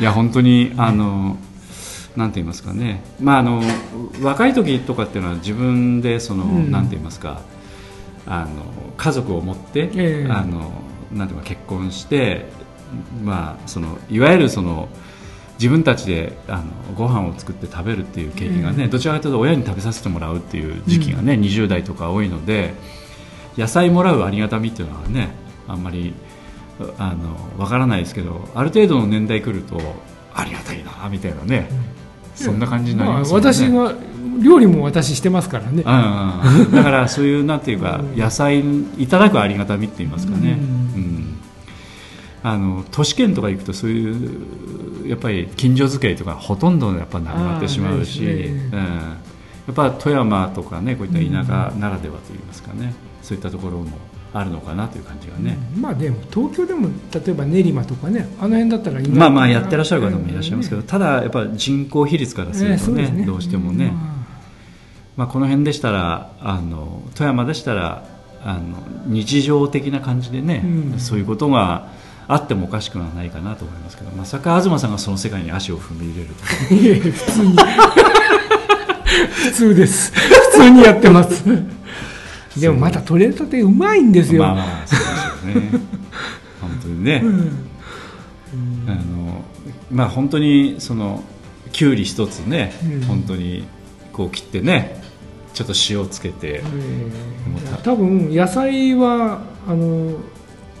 [0.00, 1.36] いや本当にあの、
[2.16, 3.60] なんて言いますかね、まあ、あの
[4.22, 7.40] 若い時とかっていうのは自分でその、うん、なんて言いますか。
[8.26, 8.64] あの
[8.96, 10.72] 家族を持って、えー、あの
[11.12, 12.46] なんていうか結婚して、
[13.22, 14.88] まあ、そのいわゆるその
[15.58, 16.64] 自分たちであの
[16.96, 22.74] ご飯を作って食べるっていう経験がね、うん、どちらかというと親に食べさせてもらうっていう時期がね、うん、20代とか多いので
[23.56, 25.30] 野菜もらうありがたみっていうのはね
[25.68, 26.14] あんまり
[26.98, 29.80] あの分からないですけどある程度の年代来ると
[30.34, 31.68] ありがたいなみたいなね、
[32.34, 33.94] そんな感じになりますね、まあ、私が
[34.42, 38.60] 料理も私してますからね、うんうん、だからそういうなんていうか野菜
[38.98, 41.38] いただくありがたみって言いますかね、うん、
[42.42, 48.26] あの都市圏とか行くとそういうやっぱり近所付けとかほとんどやっぱなくなってしまうし、ね。
[48.26, 49.18] うん、や
[49.70, 53.98] っぱ富山とかねこういった田舎ならではといいますかね、そういったところも
[54.34, 63.04] あるのかなという感じがね、うん、まあでも東京でも例えば練馬とかねあの辺だったらまあまあやってらっしゃる方もいらっしゃいますけど、ただやっぱ人口比率からするとね。
[63.04, 63.92] えーね、どうしてもね、
[65.16, 68.04] まあ、この辺でしたらあの富山でしたら
[68.42, 70.98] あの日常的な感じでね、うん。
[70.98, 71.88] そういうことが
[72.26, 76.34] あってもおかしくはないかなと思いますけどまさか東さんがその世界に足を踏み入れる
[76.68, 77.56] といえ普通に。
[79.44, 80.12] 普通です。
[80.12, 81.44] 普通にやってます
[82.56, 85.80] でもまた取れたてうまいんですよ、まあまあそうでしょうね。
[86.60, 87.66] 本当にね、うん。
[88.88, 89.44] あの
[89.90, 91.22] まあ本当にその
[91.72, 93.02] きゅうり一つね、うん。
[93.02, 93.64] 本当に
[94.12, 95.02] こう切ってね
[95.52, 97.78] ちょっと塩つけて、もうた。
[97.78, 100.12] 多分野菜はあの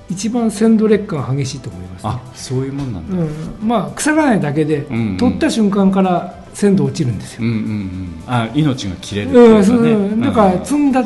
[0.08, 2.10] 一番鮮度劣化が激しいと思います、ね。
[2.10, 5.16] あそういうもんなんだ、うん、まあ腐らないだけで、んうん。
[5.16, 8.22] 取った瞬間から鮮度落ちるんですよ、うんうんうん。
[8.26, 11.02] あ命が切れるっていうかね、うんだから積んだ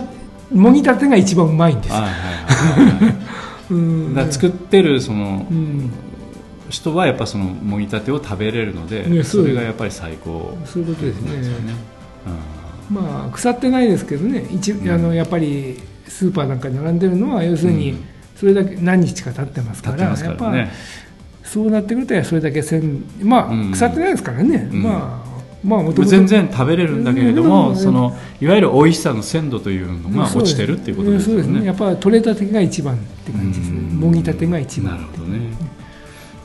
[0.53, 1.95] もぎたてが一番うまいんです。
[4.31, 5.91] 作ってるそのうん、
[6.71, 10.57] 人はやっぱそのもぎたてを食べれるので、ねそれがやっぱり最高。
[10.65, 11.37] そういうことですね。
[11.37, 11.75] ですよね、
[12.91, 14.47] まあ腐ってないですけどね。
[14.51, 14.91] 一、ん。
[14.91, 18.05] あのやっぱりスーパーなんかに並んでるのは要するにうん。
[18.37, 20.55] それだけ何日か経ってますから、やっぱ
[21.43, 23.73] そうなってくるとそれだけ鮮まあ、うん。
[23.73, 24.83] 腐ってないですからね、うん。
[24.83, 25.28] まあ
[25.65, 27.77] まあ全然食べれるんだけれども、うん。
[27.77, 31.43] そのいわゆる美味しさの鮮度というのが落ちてるっていうことですよね。
[31.43, 31.67] そうですね。
[31.67, 33.79] やっぱり取れたてが一番って感じですね。
[33.79, 33.97] うん。
[33.97, 35.39] もぎたてが一番なるほどね。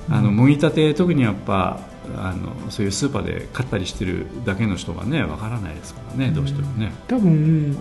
[0.09, 1.79] あのもぎたて特にやっぱ
[2.17, 6.91] あのそういうスーパーで買ったりしてるだけの人がねわからないですからねどうしてもね。
[7.07, 7.35] 多分う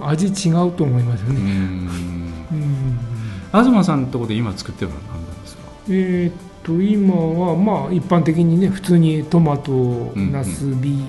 [0.04, 1.42] ん味違うと思いますようね、ん。
[1.42, 1.48] う
[2.54, 2.98] ん。
[3.52, 5.62] 東さんのところで今作ってるのは何なんですか？
[5.88, 11.02] えーっと今はまあ一般的にね普通にトマトんナスビ、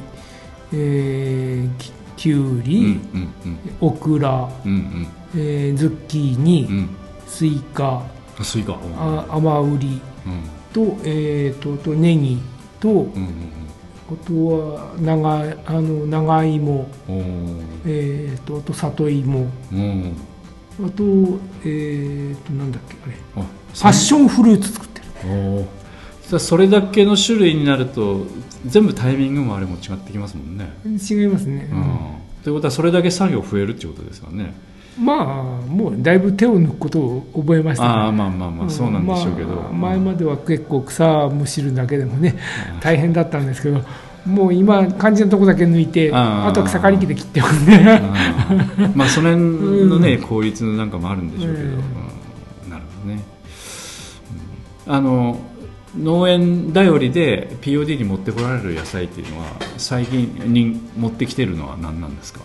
[0.73, 3.59] えーききゅううんり、うん。
[3.81, 5.07] オクラ、うんうん。
[5.35, 6.77] えーズッキーニ、うん。
[6.77, 6.89] うん。
[7.27, 8.03] スイカ
[8.39, 8.73] あスイカ。
[8.73, 8.79] うん。
[8.97, 10.41] あ甘ウリうん。
[10.73, 12.39] と,、えーっとあとネギ
[12.79, 13.33] と、うんうん
[14.05, 16.87] あとは長いあの長芋、
[17.85, 19.47] えーっとあと里芋。
[19.71, 20.15] うん。
[20.85, 21.03] あと
[21.63, 23.15] えーっとなんだっけあれ。
[23.41, 23.45] あ
[23.81, 25.65] パッションフルーツ作ってる
[26.39, 28.25] それだけの種類になると
[28.65, 32.43] 全部タイミングもあれも違ってきますもんね、違いますね、うん。
[32.43, 34.53] ということはそれだけ作業増えるっていうことですよね。
[34.97, 35.25] まあ
[35.67, 37.83] もうだいぶ手を抜くことを覚えました。
[37.83, 42.37] ねああまあまあまあそうなんでしょうけど、まあ前までは結構草むしるだけでもね
[42.79, 43.81] 大変だったんですけど
[44.25, 48.01] もう今肝心なとこだけ抜いてあとは草刈り機で切ってますね。
[48.79, 48.93] うん。
[48.95, 51.73] まあその辺のね、効率なんかもあるんでしょうけど、うん。
[51.73, 51.79] うん。
[52.69, 53.23] なるほどね、
[54.87, 54.93] うん。
[54.93, 55.39] あの
[55.97, 59.45] 農園頼りで POD に持ってこられる野菜っていうのは
[59.77, 62.41] 最近に持ってきてるのは何なんですか？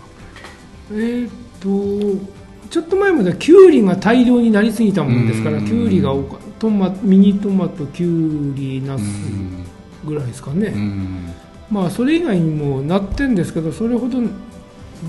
[0.91, 5.65] えーっとちょっと前まではきゅうりが大量になりすぎたもんですからうん。
[5.65, 9.65] きゅうりが多かトマミニトマトきゅうりナスうん
[10.05, 11.33] ぐらいですかね、うん。
[11.71, 14.19] まあそれ以外にもなってんですけどそれほど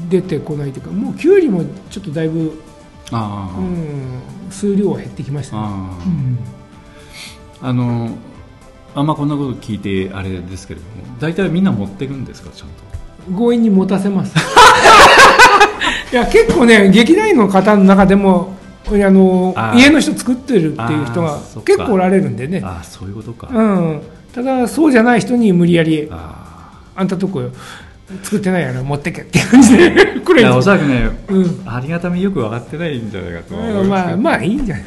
[0.08, 2.38] 出てこないというかもうきゅうりもちょっとだいぶ、
[3.12, 6.04] うん、数量は減ってきましたね、ああ。
[6.06, 6.38] うん。
[7.68, 8.16] あの
[8.94, 12.50] あんまこんなこと聞いてあれですけれども大体みんな持ってるんですか？
[12.54, 12.74] ちゃんと。
[13.38, 14.34] 強引に持たせます。
[16.12, 24.02] いや結構ね劇団員の方の中でもあの家の人作ってるっていう人が結構おられるんでね、ああそういうことか、うん、
[24.34, 27.42] ただそうじゃない人に無理やりああんたとこ
[28.24, 29.90] 作ってないやろ持ってけって感じで
[30.24, 30.48] くれる。
[30.48, 31.62] あいやおそらくね、うん。
[31.64, 34.84] ありがたみよく分かってないんじゃないかとは思いますまあまあいいんじゃない。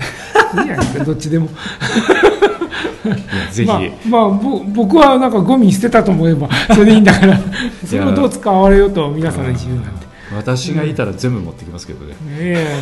[0.57, 1.47] いいんじゃないですかどっちでも
[3.51, 7.39] ぜひ、まあ、まあ、ぼ僕はなんかゴミに捨てたと思えば それでいいんだから。
[7.85, 10.03] それをどう使われようと皆さんの自由なんで。
[10.35, 12.81] 私がいたら全部持ってきますけどね、え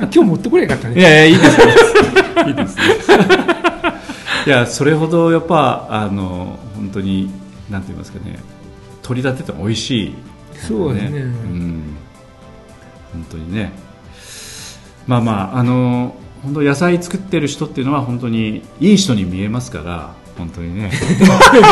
[0.00, 1.00] 今日持ってこれよかったね。
[1.00, 1.64] いやいやいいですね
[2.46, 2.84] いいですね
[4.46, 7.30] いやそれほどやっぱあの本当に
[7.70, 8.38] なんて言いますかね。
[9.02, 10.14] 取り立てても美味しい、
[10.56, 11.18] そうですね。
[11.20, 11.82] うん。
[13.12, 13.72] 本当にね。
[15.06, 20.90] まあまああの本当野菜作ってる人っていうのは本当にいい人に見えますから本当にね。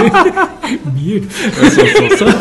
[0.94, 1.28] 見える。
[1.30, 2.28] そうそうそう。
[2.28, 2.32] う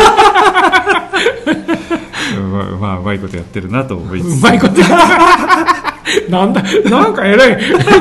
[2.47, 4.37] ままあうまいことやってるなと思いつつ。
[4.37, 4.81] うまいこと
[6.29, 7.57] なんだなんかえらい。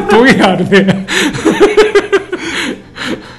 [0.08, 1.06] トゲがあるね。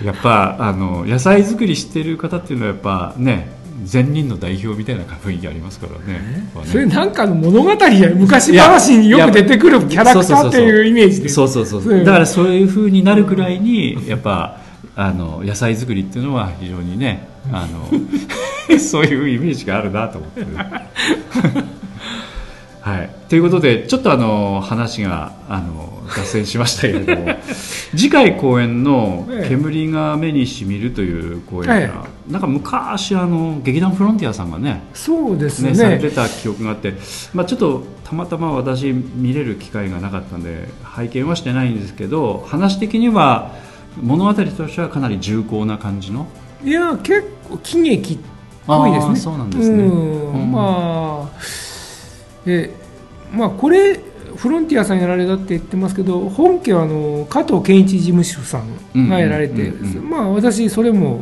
[0.03, 6.19] やっぱあの野菜作りしてる方っていうのはやっぱね善人の代表みたいな雰囲気ありますからね。
[6.19, 6.51] ね。
[6.65, 11.29] それなんかの物語や昔話によく出てくるキャラクターっていうイメージで。
[11.29, 12.01] そうそうそうう。
[12.01, 14.59] んだからそういう風になるくらいにやっぱ
[14.95, 17.89] あの野菜作りっていうのは非常にねあの
[18.79, 20.45] そういうイメージがあるなと思って、
[22.81, 27.27] はい、ということでちょっとあの話があの脱線しましたけれども
[27.95, 31.91] 次回公演の「煙が目にしみる」という公演が、え
[32.29, 36.95] え、なんか昔あの劇団フロンティアさんがねそうですね、ね、されてた記憶があって、
[37.33, 43.51] まあ、ちょっとたまたま私見れる機会がなかったんで拝見はしてないんですけど話的には
[44.01, 46.25] 物語としてはかなり重厚な感じの？
[46.63, 48.17] いや結構喜劇っ
[48.65, 49.15] ぽいですね。
[49.15, 51.70] そうなんですね、うん、まあ
[52.45, 52.71] で
[53.31, 53.99] まあこれ
[54.35, 58.61] フロンティアさんやられたって言ってますけど本家はあの加藤健一事務所さ
[58.93, 59.71] んがやられて、
[60.01, 61.21] まあ私それも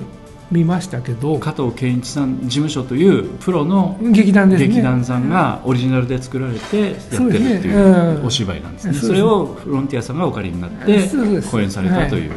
[0.52, 1.38] 見ましたけど。
[1.40, 8.94] 加藤健一さん事務所というプロの劇団です、ね、劇団さんがオリジナルで作られてやってるっていうお芝居なんですね。
[8.94, 11.10] それをフロンティアさんがお借りになって
[11.52, 12.32] 公演されたという。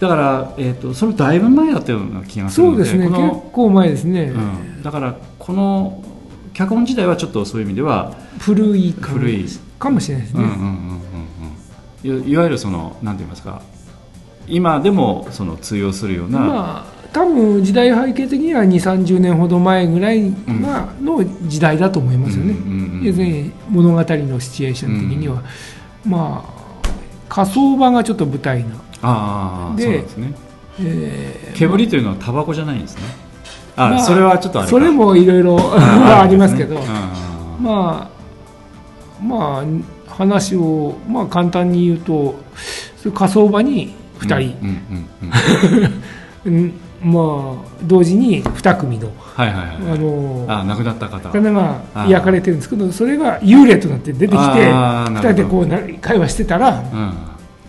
[0.00, 3.16] だから、えーと、それだいぶ前だったような気がするのでそうですね。
[3.16, 6.02] 結構前ですね、うん、だからこの
[6.54, 9.46] 脚本自体はちょっとそういう意味では古い古い
[9.78, 10.24] かもしれない。
[10.24, 11.00] ですね、うんうん
[12.04, 13.60] うんうん、いわゆるそのなんて言いますか
[14.46, 20.22] 今でもその通用するような、まあ、多分時代背景的には2 3 0年ほど前ぐらい
[21.02, 22.54] の時代だと思いますよね、
[23.02, 25.42] 要するに物語のシチュエーション的には、
[26.04, 26.64] うん、まあ
[27.28, 30.34] 火葬場がちょっと舞台なあでそうですね、
[30.80, 33.23] えー、煙というのはタバコじゃないんですね
[33.76, 36.80] あ、まあ、それはちょっとそれもいろいろありますけど、
[37.60, 39.64] まあまあ
[40.10, 42.36] 話を、まあ、簡単に言うと
[43.12, 44.54] 火葬場に2
[46.44, 46.72] 人、
[47.02, 51.30] まあ、同時に2組の,、はいはいはい、あのあ亡くなった方。
[51.30, 57.14] 方が焼かれてるんですけどそれが幽霊となって出てきて2人でこう会話してたら、うん。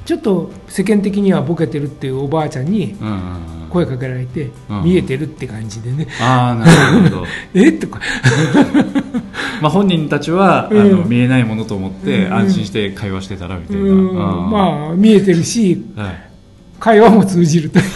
[0.05, 2.95] ちょっと世間的にはボケてるっていうおばあちゃんに
[3.75, 4.51] 声かけられて、
[4.83, 7.25] 見えてるって感じでね、ああなるほど。
[7.53, 7.73] え？
[7.73, 7.99] とか。
[9.61, 16.29] まあ本人たちは、あの見えないものと思って安心して会話してたらみたいな、まあ見えてるし、はい、
[16.79, 17.79] 会話も通じると。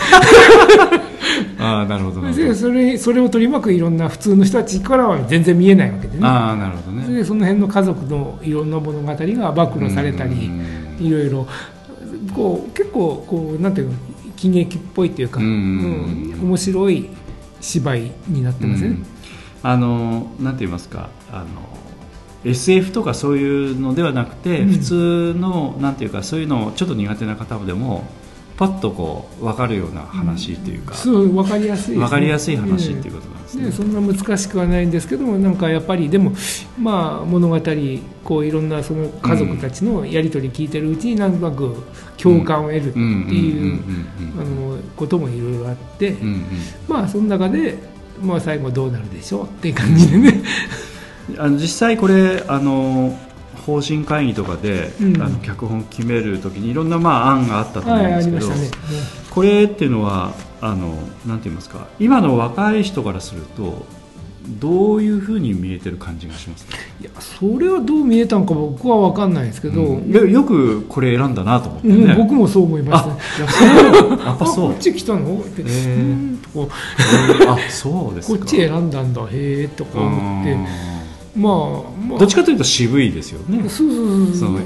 [1.61, 2.21] あなるほど。
[2.34, 6.19] でそれそれを取り巻くいろんな普通の人たちからは全然見えないわけでね。
[6.23, 7.15] あなるほどね。
[7.15, 10.51] でその辺の家族のいろんな物語が暴露されたり
[10.99, 11.47] いろいろ。
[12.36, 13.93] こう結構こうなんていうの？
[14.40, 17.10] 喜劇っぽいっていうか、うん、面白い
[17.60, 18.98] 芝居になってますね。
[19.62, 21.48] あのなんて言いますかあの
[22.46, 28.08] SF とかそういうのではなくて、うん、普通のなんていうかそういうのちょっと苦手な方でも
[28.56, 33.28] パッとこう分かるような話っていうか、うん、そう分かりやすい、ね、分かりやすい話っていうこと
[33.58, 36.32] ね、ね、そんな難しくはないんですけどもなんかやっぱりでも
[36.78, 37.60] まあ物語
[38.24, 41.76] こういろんなその家族たちのやり取り聞いてるうちになんとなく
[42.18, 43.82] 共感を得るっていう
[44.95, 46.45] こともいろいろあって、うんうん、
[46.88, 47.78] まあその中で、
[48.22, 50.43] まあ、最後どうなるでしょうっていう感じでね。
[51.38, 53.16] あの実際これあの
[53.66, 58.70] 方針会議とかで、うん、あの脚本決めるときにいろんなまあ案があったと思うんですけど、はいね、
[59.30, 60.93] これっていうのはあの
[61.26, 61.88] なんて言いますか。
[61.99, 63.86] 今の若い人からすると
[64.60, 66.66] どういうふうに見えてる感じがします
[66.99, 71.95] いやそれはどう見えたのか僕は分かんないですけど、うん、よくこれ選んだなと思って、ね。
[71.95, 74.72] うん、僕もそう思いました、やっぱそう。
[74.72, 75.39] こっち来たの？
[75.39, 76.68] って、えー、
[77.47, 79.22] あそうですこっち選んだんだ。
[79.24, 79.28] へ
[79.64, 80.57] えとか思って。
[81.40, 81.54] まあ、
[82.08, 83.68] まあ、どっちかというと渋いですよね。
[83.70, 84.62] そうそうそうまあ、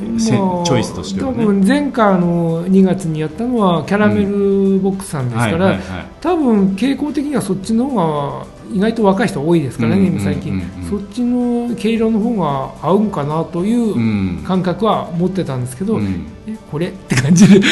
[0.65, 5.79] チョイスとしては、ね、多分前回の2月にやったのはキャラメルボックスさんですから、
[6.21, 16.87] 多分傾向的にはそっちの方が意外と若い人多いですからね、今最近、そっちの毛色の方が合うんかなという感覚は持ってたんですけど、うん、えこれ？
[16.87, 17.65] って感じで、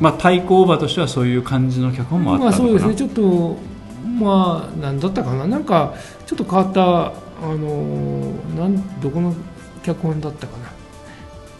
[0.00, 2.94] まあ、対抗馬としてはそういう感じの脚本もあったのかな、まあ、そうですね。
[2.94, 3.58] ちょっと
[4.18, 5.46] まあ何だったかな。
[5.46, 5.94] なんか
[6.26, 9.34] ちょっと変わったあのなんどこの
[9.82, 10.70] 脚本だったかな。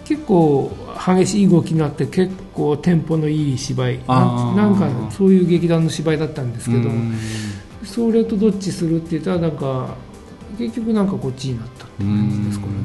[0.05, 0.73] 結構
[1.07, 3.99] 激しい動きになって結構テンポのいい芝居。
[4.09, 6.91] なんかそういう劇団の芝居だったんですけど
[7.85, 9.95] それとどっちするって言ったらなんか
[10.59, 12.79] 結局なんかこっちになったって感じですからね。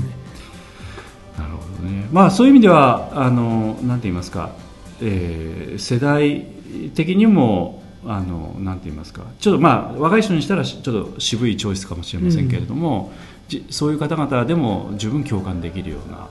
[1.37, 2.07] なるほどね。
[2.11, 4.51] まあそういう意味ではあのなんて言いますか、
[5.01, 6.45] えー、世代
[6.93, 9.23] 的にもあのなんて言いますか。
[9.39, 13.11] ちょっとまあ若い人にしたらちょっと渋いチョイスかもしれませんけれども、
[13.51, 16.27] うん、そういう方々でも十分共感できるような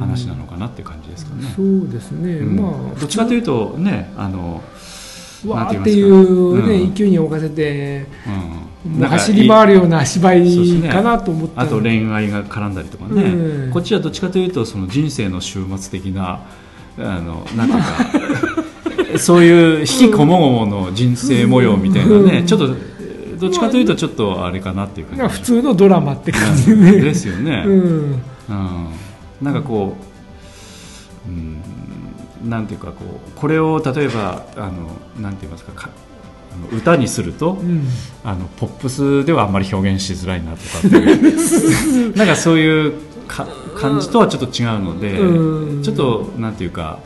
[0.00, 1.54] 話なのかなって感じですかね。
[1.58, 4.62] うん、そうですね、うん、まあどっちかというとねあの
[5.46, 8.06] わーっていうね、勢いに置かせて、
[8.84, 16.40] うん、走り回るような芝居かなと思って、ね、あと恋愛が絡んだりとかね、こっちはどっちかというとその人生の終末的な
[16.98, 18.64] あのなんていうか
[19.16, 22.74] そういう引きこもごもの人生模様みたいなね、ちょっと
[23.38, 28.92] どっちかというとちょっとあれかなっていう感じ、まあ、普通のドラマって感じでねですよね、うん、うん、
[29.40, 29.96] なんかこ
[31.26, 31.62] う、うん、
[32.44, 34.90] なんていうかこうこれを例えばあの
[35.20, 35.90] なんて言いますかか
[36.72, 37.86] 歌にすると、うん。
[38.24, 42.16] あのポップスではあんまり表現しづらいなとかっていう。
[42.18, 42.92] なんかそういう
[43.28, 43.46] か
[43.76, 45.82] 感じとはちょっと違うので、うん。
[45.82, 46.98] ちょっとなんていうか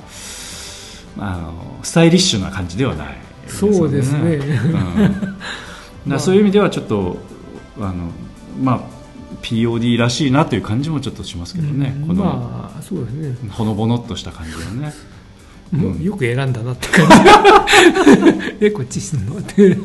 [1.19, 4.37] あのスタイリッシュな感じではないそうですね。
[6.05, 7.19] うん、 だそういう意味ではちょっと
[7.79, 8.11] あの
[8.63, 8.81] まあ
[9.43, 14.95] POD らしいなという感じもちょっとしますけどね、この、まあそうですね、ほのぼのっとした感じはね。
[15.73, 16.53] もうよく選ん。
[16.53, 19.77] だなって感じえこっちすんのって。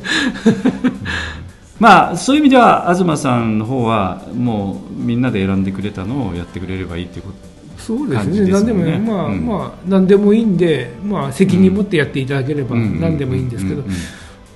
[1.80, 7.57] まあそういう意味では東さんの方はもうみんなで選んでくれたのをやってくれればいいっていうこと
[7.88, 8.52] そうですね。
[8.52, 9.46] 何でもまあ、うん。
[9.46, 13.94] まあ何でもいいんで、まあ、責任持ってやっていただければ何でもいいんですけど、うんうん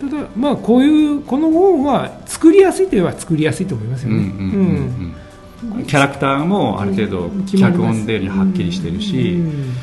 [0.02, 4.18] ただまあこういうこの本は作りやすいといえば作りやすいと思いますよね。
[4.18, 9.74] うんうんうんうんキャラクターもある程度脚本ではっきりしてるし、うん。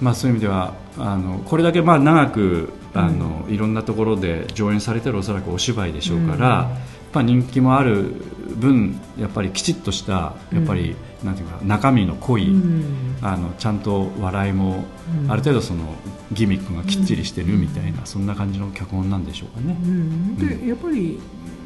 [0.00, 8.14] まあ、そういう意味ではあのこれだけまあ長くあの、いろんなところで上演されてるおそらくお芝居でしょうから、やっぱ人気もある
[8.56, 13.16] 分やっぱりきちっとしたやっぱり、なんていうか中身の濃い、うん。
[13.20, 14.84] あのちゃんと笑いも、
[15.24, 15.30] うん。
[15.30, 15.94] ある程度その
[16.32, 19.76] ギミックがきっちりしてるみたいな、そんな感じの脚本なんでしょうかね。
[19.82, 20.36] うん。
[20.36, 21.18] でやっぱり、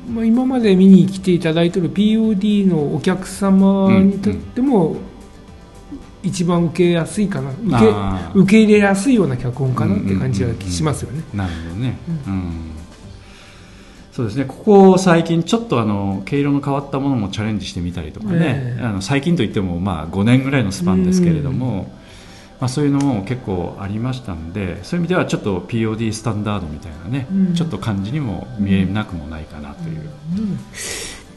[0.08, 4.96] まあ、今まで見に来ていただいている POD のお客様にとっても、
[6.22, 11.24] 一番受けやすいかな受け受け入れやすいような脚本かなって感じがしますよね。
[11.34, 12.71] なるほどね、うん
[14.12, 14.44] そうですね。
[14.44, 18.84] ここ最近ちょっとあの毛色の変わったものもチャレンジしてみたりとかね、ええ。
[18.84, 21.90] あの最近といってもまあ5年ぐらいのスパンですけれども、
[22.60, 27.54] まあ、そういうのも結構ありましたんでそういう意味ではちょっと POD スタンダードみたいなね、うん。
[27.54, 30.10] ちょっと感じにも見えなくもないかなという、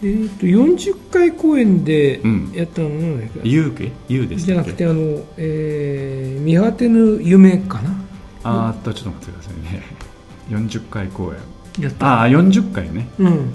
[0.04, 2.52] えー、と40回公演でうん。
[2.54, 4.46] やったのは何だっけ、ゆうけゆうでしたっけ？
[4.46, 7.90] じゃなくてあの、えー見果てぬ夢かな？
[8.44, 9.82] あーっとちょっと待ってくださいね。
[10.50, 11.40] 40回公演
[11.80, 12.08] やった。
[12.08, 13.08] ああ40回ね。
[13.20, 13.54] うん。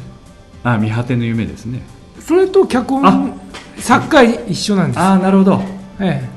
[0.63, 1.83] あー見果ての夢ですね。
[2.21, 3.41] それと脚あ本
[3.79, 5.01] 作家一緒なんです。
[5.01, 5.61] ああなるほど。
[6.01, 6.29] え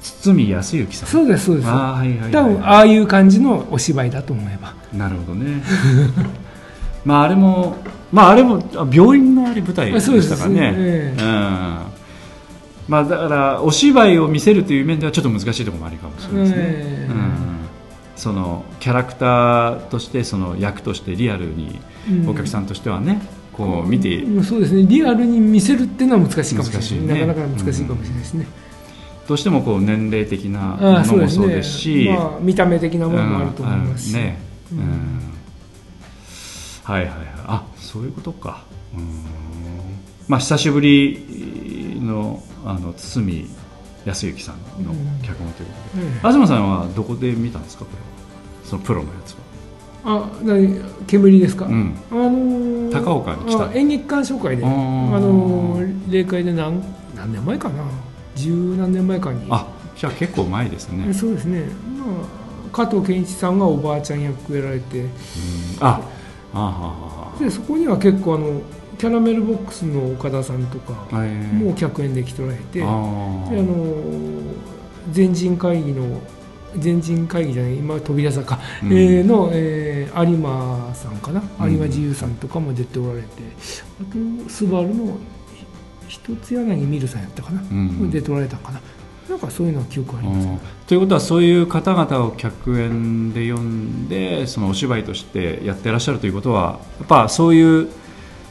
[0.00, 1.08] 堤康之さん。
[1.08, 1.68] えそうですそうです。
[1.68, 2.30] あーはいはいはい。
[2.32, 4.74] 多分ああいう感じのお芝居だと思えば。
[4.92, 5.62] なるほどね。
[7.04, 7.76] まああれも
[8.12, 10.74] まああれもあ病院のあれ舞台でしたかね。
[10.76, 11.78] ええうん。
[12.88, 17.14] まあだからお芝居を見せるという面ではちょっと難しいところもあるかもしれないですね、ええう
[17.54, 17.57] ん
[18.18, 24.82] そのキャラクターとしてその役としてリアルにうんお客さんとしてはね、こう見てうんそうですね。
[24.86, 27.20] リアルに見せるっていうのは難しいかもしれない。
[27.20, 27.26] ね。
[27.26, 28.46] なかなか難しいかもしれないですね、
[29.28, 34.08] どうしてもこう年齢的なものもそうですしまあ、見た目的なものもあると思います。
[34.10, 34.38] し、ね、
[34.72, 34.82] ううん。
[34.82, 35.20] ん
[36.84, 37.18] はいはいはい。
[37.46, 38.64] あそういうことか。
[38.96, 39.02] うん。
[40.26, 43.46] まあ久しぶりのあの堤
[44.04, 44.92] 康之さんの
[45.22, 48.07] 脚本ということで、ええ東さんはどこで見たんですかこれは？
[48.68, 49.38] そのプロのやつは
[50.04, 50.80] あ何？
[51.06, 51.94] 煙ですか、うん。
[52.10, 53.68] あのー高岡に来た。
[53.68, 54.64] あ演劇鑑賞会で。
[54.64, 56.82] あのー霊界で何
[57.16, 57.84] 何年前かな？
[58.36, 59.46] 十何年前かに。
[59.50, 59.66] あ
[59.96, 61.62] じゃあ結構前ですね、うん、そうですね、
[61.98, 65.06] まあ、加藤健一さんがおばあちゃん役をやられて。
[65.80, 66.00] あ
[66.54, 68.62] あでそこには結構あの
[68.96, 70.92] キャラメルボックスの岡田さんとか
[71.52, 73.94] もう客演で来ておられて、であの
[75.12, 76.20] 全人会議の
[76.76, 78.92] 全人会議じゃない今飛び出坂、うん。
[78.92, 81.72] えーの、えー有馬さんかな、うん。
[81.72, 83.28] 有馬自由さんとかも出ておられて。
[84.00, 85.16] あとスバルの
[86.06, 88.10] ひ一つ柳みるさんやったかな、ん。
[88.10, 88.80] 出ておられたかな？
[89.28, 97.90] なんかそういうのは記憶ありますねということはそういう方々を客演で呼んでそのお芝居としてやってらっしゃるということはやっぱそういう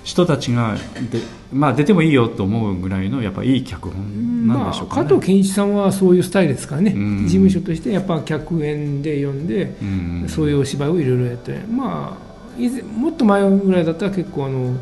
[0.07, 0.77] 人たちが
[1.11, 1.19] で、
[1.51, 4.57] まあ、出てもいいよと思うぐらいのやっぱいい脚本なん。
[4.57, 5.03] まあ、でしょうかね。
[5.03, 7.27] 加藤健一さんはそういうスタイルですからね、うん。
[7.27, 10.25] 事務所としてやっぱ客演で呼んで、うん。
[10.29, 12.27] そういうお芝居をいろいろやって、まあ、
[12.57, 14.77] 以前もっと前ぐらいだったら結構あの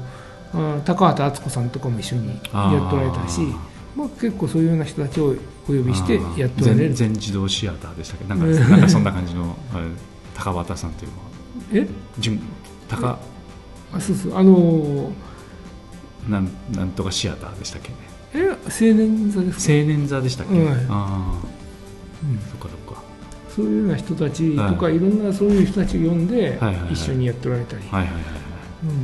[0.54, 6.94] あ高畑敦子さんとかも一緒にやっておられたしあまあ、結構そういうような人たちをお呼びしてやっておられる。
[6.94, 8.26] 全全自動シアターでしたっけ？
[8.26, 9.56] なんかなんかそんな感じの
[10.36, 11.24] 高畑さんというのは。
[11.74, 11.88] え？
[12.20, 12.40] 順
[12.88, 13.20] 高あ
[14.00, 15.12] そうそうあの
[16.30, 17.90] なんなんとかシアターでしたっけ？
[17.90, 17.96] ね
[18.34, 18.58] え青
[18.96, 19.74] 年座ですか？
[19.74, 21.42] 青年座でしたっけ、うんああ。
[22.24, 22.40] うん。
[22.40, 23.02] そっかそっか。
[23.56, 24.98] そういうような人たちとか、はい。
[24.98, 26.94] い、ろんなそういう人たちを呼んではいはいはい。
[26.94, 28.24] 一緒にやっておられたり、はいはいはいはい。
[28.84, 28.98] うんうん。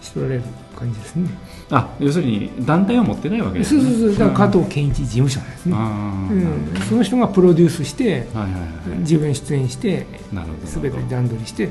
[0.00, 0.42] しておられる
[0.74, 1.30] 感じですね。
[1.70, 3.82] あ要するに団体を持ってないわけですね。
[3.82, 4.18] そうそうそう。
[4.18, 8.52] だから加藤健一事務所ですね、ああ、うん、その人がプロデュースしてはいはい
[8.90, 8.98] はい。
[8.98, 10.66] 自分出演してなるほど。
[10.82, 11.68] 全て段取りして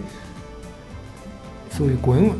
[1.70, 2.36] そういう公演を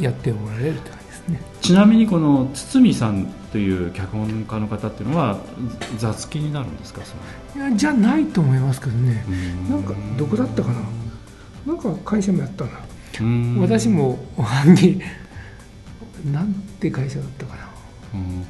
[0.00, 1.40] やっておられるって感じですね。
[1.60, 5.38] ちなみにこの堤さんという脚本家の方っていうのは
[5.98, 7.02] 雑記になるんですか？
[7.04, 7.14] そ
[7.58, 9.24] いやじゃないと思いますけどね。
[9.28, 10.80] れなんかどこだったかな？
[11.66, 12.70] なんか会社もやったな。
[13.20, 13.60] うん。
[13.60, 15.00] 私も暗記
[16.32, 17.68] なんて会社だったかな。
[18.14, 18.44] うん。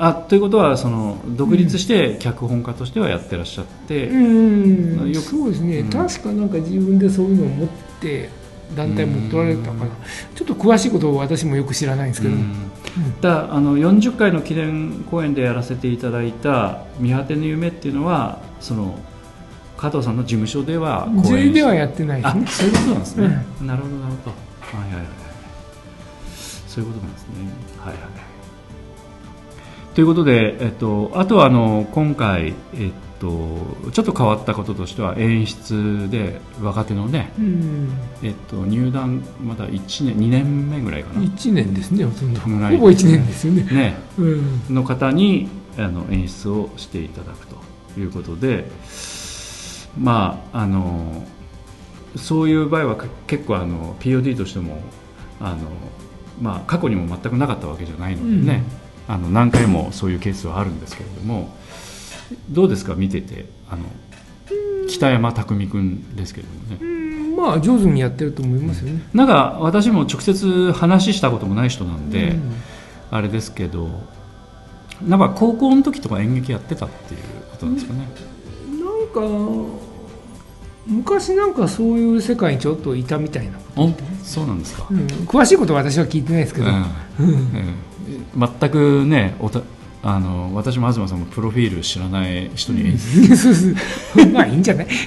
[0.00, 4.16] あということはその独立して脚本家としてはやってらっしゃって、う
[5.04, 5.12] ん。
[5.12, 5.26] よく。
[5.26, 5.90] そうですね、うん。
[5.90, 7.68] 確かなんか自分でそういうのを持っ
[8.00, 8.30] て
[8.76, 9.86] 団体持っておられたかな。
[10.34, 12.70] ちょっと詳しいことを私もよく知らないんですけど、うん。
[13.20, 18.98] だあの40回の記念公演でやらせていただいた「見果ての夢」っていうのはその
[19.76, 22.42] 加藤さんの事務所では公演自ではやってないですね。
[22.44, 24.78] あそういうことなんですね、なるほどなるほど。
[24.78, 25.28] はいはいはい
[26.78, 27.34] そういうことなんですね。
[27.80, 28.02] はいはい。
[29.94, 37.90] ということで、えっと、あとはあの今回、えっと、ちょっと変わったこととしては演出で若手のね、うん、
[38.22, 41.20] えっと、入団まだ1年2年目ぐらいかな。
[41.20, 42.40] 1年ですねほとんど。
[42.40, 43.96] ほぼ1年ですよね、ね。
[44.18, 44.22] う
[44.72, 48.70] ん、の方にあの演出をしていただくということで
[49.98, 51.24] まああの
[52.16, 54.80] そういう場合はか結構あの POD としても
[55.40, 55.68] あの、
[56.40, 58.62] まあ、過去にも全くなかったわけじゃないのでね、
[59.06, 61.54] あの何回もそういうケースはあるんですけれども
[62.50, 63.46] どうですか見てて？
[63.70, 63.84] あの
[64.88, 66.76] 北山匠君ですけれどもね。
[66.80, 66.98] うん
[67.38, 72.52] まあ上手にやってると思いますよね、なんか私も直接話したこともない人なんで、うん。
[73.12, 73.88] あれですけど
[75.06, 77.20] なんか高校の時とか演劇やってたっていう
[77.52, 79.70] ことなんですかね、なんか
[80.84, 83.88] 昔なんかそういう世界にちょっといたみたいな、お
[84.24, 86.84] そうなんですか、うん、詳しいことは私は聞いてないですけど、うん。
[87.20, 87.76] うん。
[88.58, 89.60] 全くねおた
[90.02, 93.68] あの私も東さんもプロフィール知らない人に、そうそ
[94.22, 94.86] うまあいいんじゃない？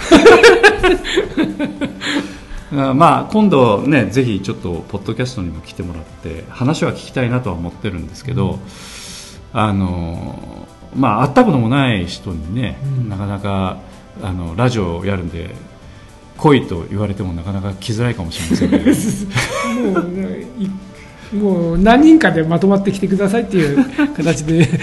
[2.73, 8.59] あまあ今度ねぜひちょっとポッドキャストにも来てもらって話は聞きたいなとは思ってるんですけど、
[9.53, 13.09] あのまあ会ったこともない人にね、うん。
[13.09, 13.77] なかなか
[14.21, 15.53] あのラジオをやるんで
[16.37, 18.83] 来いと言われてもなかなか来づらいかもしれませんけど
[20.01, 20.11] もう
[21.33, 24.67] もう何人かでまとまってきてくださいっていう形で。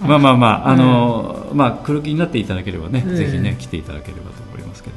[0.00, 4.96] まあまあまあ、あのまあ、来る気になっていただければね、ええぜひね、来ていただければと思いますけど、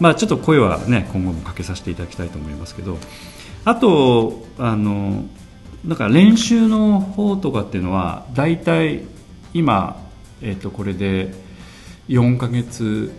[0.00, 2.96] まあ、ちょっと声はね、今後もかけさせていただきたいと思いますけど、
[3.66, 5.24] あと、あの、
[5.84, 9.02] なんか練習の方とかっていうのは、大体
[9.52, 10.00] 今、
[10.40, 11.34] えっ、と、これで
[12.08, 13.12] 4ヶ月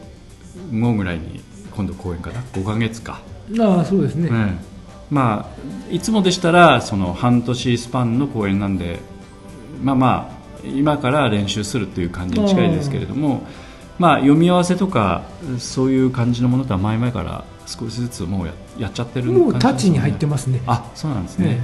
[0.71, 1.41] 後ぐらいに、
[1.75, 3.21] 今度公演かな、5ヶ月か。
[3.59, 4.72] ああそうですね、ええ
[5.13, 8.99] まあ、いつもでしたらその半年スパンの公演なんで、
[9.83, 13.45] まあまあ、今から練習するという感じに近いですけれども、
[13.99, 15.23] まあ、読み合わせとか
[15.59, 20.61] そういう感じのものとは前々から少しずつもうややっちゃってる感じもうタッチに入ってまますね。
[20.65, 21.45] あそうなんですね。
[21.45, 21.61] ね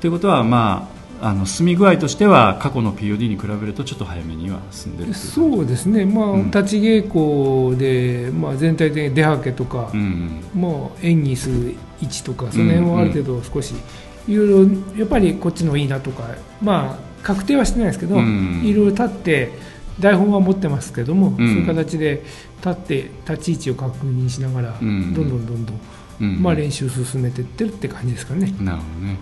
[0.00, 0.88] ということは、ま
[1.20, 6.46] あ、あの進み具合としては過去の POD に比べるとちょっと早めには進んでるそうですね、まあうん。
[6.46, 10.42] 立ち稽古で、まあ、全体的に出はけとか、うん。
[10.52, 10.72] まあ、
[11.02, 13.74] 演技する位置とかその辺はある程度少し、
[14.28, 16.24] いろいろやっぱりこっちのいいなとか、
[16.62, 18.62] まあ、確定はしてないですけど、うん。
[18.64, 19.52] いろいろ立って
[20.00, 21.36] 台本は持ってますけども、ん。
[21.36, 22.22] そういう形で
[22.58, 25.14] 立って立ち位置を確認しながら、うん。
[25.14, 25.80] どんどんどんどん、
[26.20, 26.42] うん。
[26.42, 28.52] まあ、練習進めていってるって感じですかね。
[28.60, 29.16] なるほどね。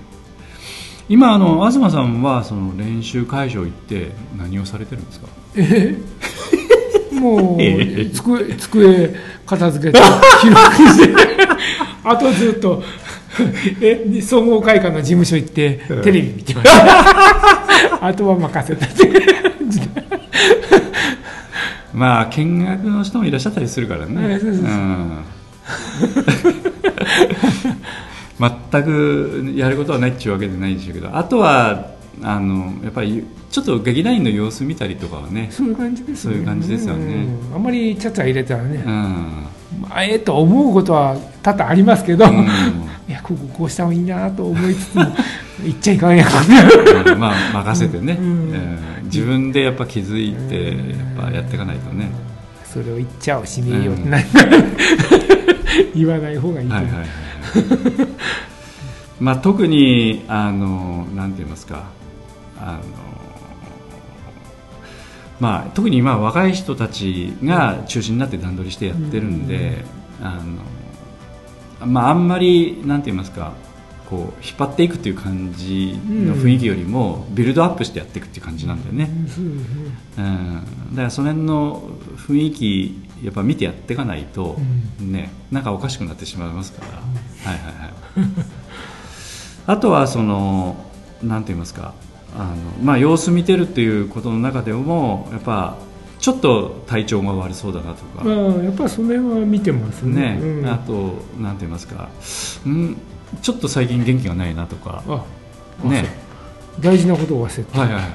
[1.09, 5.27] 今あの東さんはその練習会場行って何をされてるんですか？
[5.57, 5.97] え
[7.13, 9.15] もう、 ええ机机
[9.45, 9.99] 片付けて
[10.41, 11.40] 記録して
[12.05, 12.83] あとずっと
[13.81, 16.03] え総合会館の事務所行って、うん。
[16.03, 16.87] テレビ見てました。
[18.07, 19.11] あとは任せたって。
[21.93, 24.71] まあ見学の人もいらっしゃったりするからね、はいそうそうそう。
[24.71, 25.25] うん。
[28.73, 31.17] 全くやることはないっていうわけじゃないんでしょうけど。
[31.17, 31.91] あとは
[32.23, 37.15] あのやっぱりちょっと劇団員の様子見たりとかはね、そういう感じですそういう感じですよね。
[37.51, 37.55] うん。
[37.55, 38.93] あんまりちゃちゃ入れたらね、うん。
[38.93, 39.60] まあ
[39.97, 42.47] ええと思うことは多々ありますけど、うん。
[43.09, 45.07] いやこここうした方がいいなと思いつつも
[45.65, 48.51] 言っちゃいかんやんまあ任せてね、うん。
[48.55, 52.09] えー自分でやっぱ気づいてやっぱやっていかないとね、
[52.65, 54.57] それを言っちゃおうしめようってなるから、
[55.97, 57.07] 言わない方がいいとはいはいはい。
[59.19, 61.83] まあ特にあのなんて言いますか。
[62.57, 63.10] あの
[65.41, 69.85] まあ特に今若い人たちが中心になって段取りしてやってるんで、
[70.23, 70.39] あ
[71.81, 73.55] のまああんまりなんて言いますか
[74.11, 79.09] こう引っ張っていくっていう感じの雰囲気よりもビルドアップしてやっていくっていう感じなんだよね、
[80.19, 84.57] うんうん、だからその辺の雰囲気やっぱ見てやっていかないと、
[84.99, 87.93] ねなんかおかしくなってしまいますから、はいはいはい。
[89.67, 90.85] あとはその
[91.23, 91.95] なんて言いますか
[92.37, 95.77] あの、まあ、様子見てるっていうことの中でもやっぱ
[96.19, 98.29] ちょっと体調が悪そうだなとか、あ
[98.63, 100.35] やっぱりその辺は見てますね。
[100.35, 100.67] ね、うん。
[100.67, 102.11] あとなんて言いますか、
[102.67, 102.97] うん、
[103.41, 105.03] ちょっと最近元気がないなとか。
[105.09, 106.05] あね。
[106.79, 108.13] 大事なことを忘れて、はいはいはい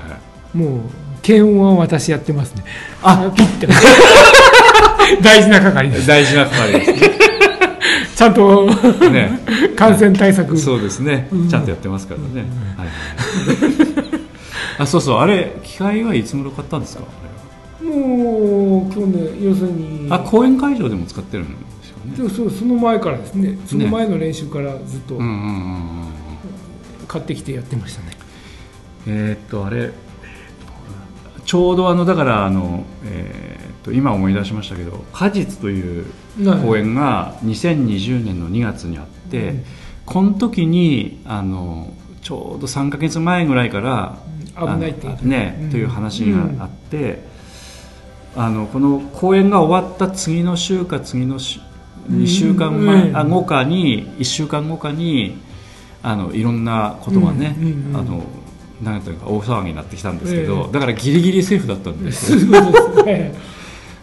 [0.56, 0.80] もう
[1.22, 2.64] 検温は私やってますね。
[3.02, 3.30] あ！
[3.36, 3.68] ピッて。
[5.22, 6.08] 大事な係です。
[6.08, 6.94] 大事な係です
[8.16, 8.70] ちゃんと
[9.12, 9.40] ね。
[9.76, 10.58] 感染対策。
[10.58, 11.50] そうですね、うん。
[11.50, 12.46] ちゃんとやってますからね、
[12.78, 14.05] はいはい
[14.80, 15.18] あそうそう。
[15.20, 17.04] あれ機械はいつ頃買ったんですか？
[17.84, 20.08] もう去年要するに。
[20.10, 21.54] あ公演会場でも使ってるんで
[21.84, 22.14] すよね。
[22.18, 23.58] そうそうその前からですね。
[23.66, 25.18] その前の練習からずっと
[27.08, 28.12] 買ってきてやってましたね、
[29.08, 29.92] えーっとあれ、
[31.46, 36.06] ちょうどあのだからあの、えーっと今思い出しましたけど「果実」という
[36.44, 36.60] はい。
[36.62, 39.64] 公演が2020年の2月にあって、うん。
[40.06, 44.18] この時にあのちょうど3か月前ぐらいから
[44.58, 45.70] 危ないってあのね、うん。
[45.70, 47.20] という話があって、
[48.36, 51.60] あのこの公演が終わった次の週か次の週
[52.10, 55.38] 2週間前、後かに1週間後かに
[56.04, 58.24] あのいろんなことがね、うんうんうんあの
[58.84, 60.74] なんというか大騒ぎになってきたんですけど、ええ。
[60.74, 63.36] だからギリギリセーフだったんですそうよですね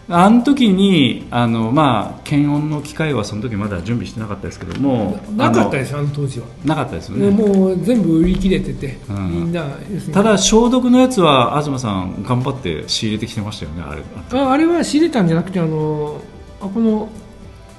[0.09, 6.45] あの時にあの、まあ、検温の機械はその時まだ準備してなかったですけどもなかったあですよあの当時は。
[6.45, 7.29] のなかったですよね。
[7.29, 9.31] もう全部売り切れてて、うん。
[9.31, 9.65] みんな
[10.11, 14.03] ただ消毒のやつは東さん頑張って仕入れてきてましたよねあれ。
[14.39, 16.19] ああれは仕入れたんじゃなくてあの
[16.59, 17.09] あこの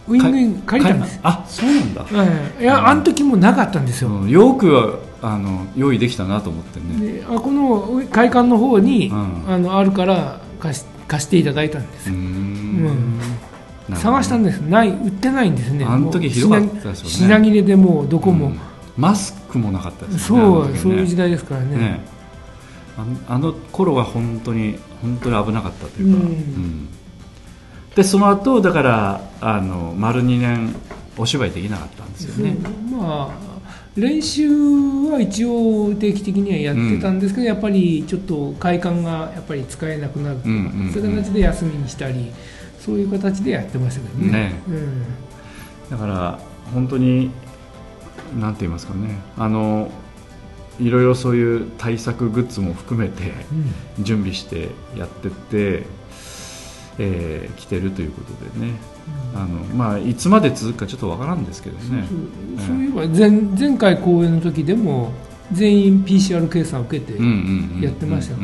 [0.06, 1.20] ウィングイン借りたんです。
[1.22, 2.24] あそうなんだ、は
[2.58, 7.20] い、いや、あの時もなかったんですよ、うん、よくはあの用意できたなと思ってね。
[7.20, 9.44] であこの会館の方に、うん。
[9.46, 12.10] あのあるから貸し貸していただいたんです。
[14.00, 14.60] 探したんです。
[14.60, 15.84] ない売ってないんですね。
[15.84, 17.10] あの時ひどかったですよね。
[17.10, 18.60] 品品切れでもうどこも、うん。
[18.96, 20.38] マスクもなかったですね。
[20.38, 20.78] あのう、時ね。
[20.78, 21.76] そういう時代ですからね。
[21.76, 22.00] ね。
[23.28, 26.30] あの頃は本当に本当に危なかったというか、うん。
[26.30, 26.88] うん。
[27.94, 30.74] でその後だからあの丸2年
[31.16, 32.56] お芝居できなかったんですよね、
[32.90, 33.00] そう。
[33.00, 33.53] まあ
[33.96, 34.48] 練習
[35.10, 40.92] は一応定期的にはやってたんですけど、やっぱりちょっと快感がやっぱり使えなくなる、うんうんうん。
[40.92, 42.32] そういう形で休みにしたり
[42.80, 44.32] そういう形でやってましたけどね。
[44.32, 44.52] ね。
[44.68, 45.02] うん。
[45.90, 46.38] だから
[46.72, 47.30] 本当に
[48.40, 49.18] なんて言いますかね。
[49.36, 49.90] あの
[50.80, 53.32] いろいろそういう対策グッズも含めて
[54.00, 55.86] 準備してやってって、
[56.98, 58.72] えー来てるということでね、
[59.34, 62.04] あのまあ、いつまで続くかちょっとわからんですけどね。
[62.64, 65.12] そういえば前前回公演の時でも
[65.52, 68.42] 全員 PCR 検査を受けて、うんうんうんやってましたか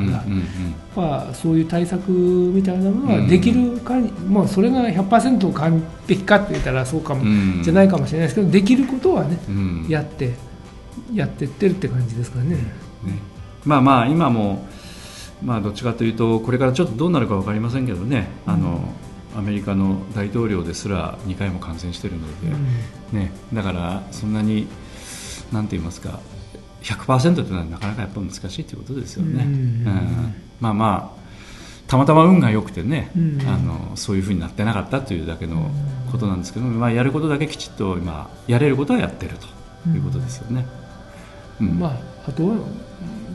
[0.96, 7.62] らそういう対策みたいなのはできるかに、まあ、それが100%完璧かって言ったらそうかも、うん。
[7.62, 9.86] じゃないかもしれないですけどできることはね、うん。
[9.88, 10.34] やって
[11.14, 12.56] やってってるって感じですからね。
[12.56, 12.62] ね。
[13.64, 14.66] まあまあ今も、
[15.42, 18.80] まあ、どっちかというとこれからちょっとどうなるか分かりませんけどね、あの
[19.40, 24.68] アメリカの大統領ですら2回も感染しているので、ね、だからそんなに
[25.50, 26.20] なんて言いますか
[26.82, 29.50] 100%というのはなかなかやっぱ難しいということですよね、うん。
[29.50, 30.34] うん。
[30.60, 31.20] まあまあ
[31.86, 33.40] たまたま運が良くてね、うん。
[33.48, 35.70] あのそういうふうになってなかったというだけの
[36.12, 40.66] ことなんですけど、まあ、やることだけきちっと今やれることはやってるということですよね。
[41.60, 41.78] うん。
[41.78, 42.56] まあ、あとは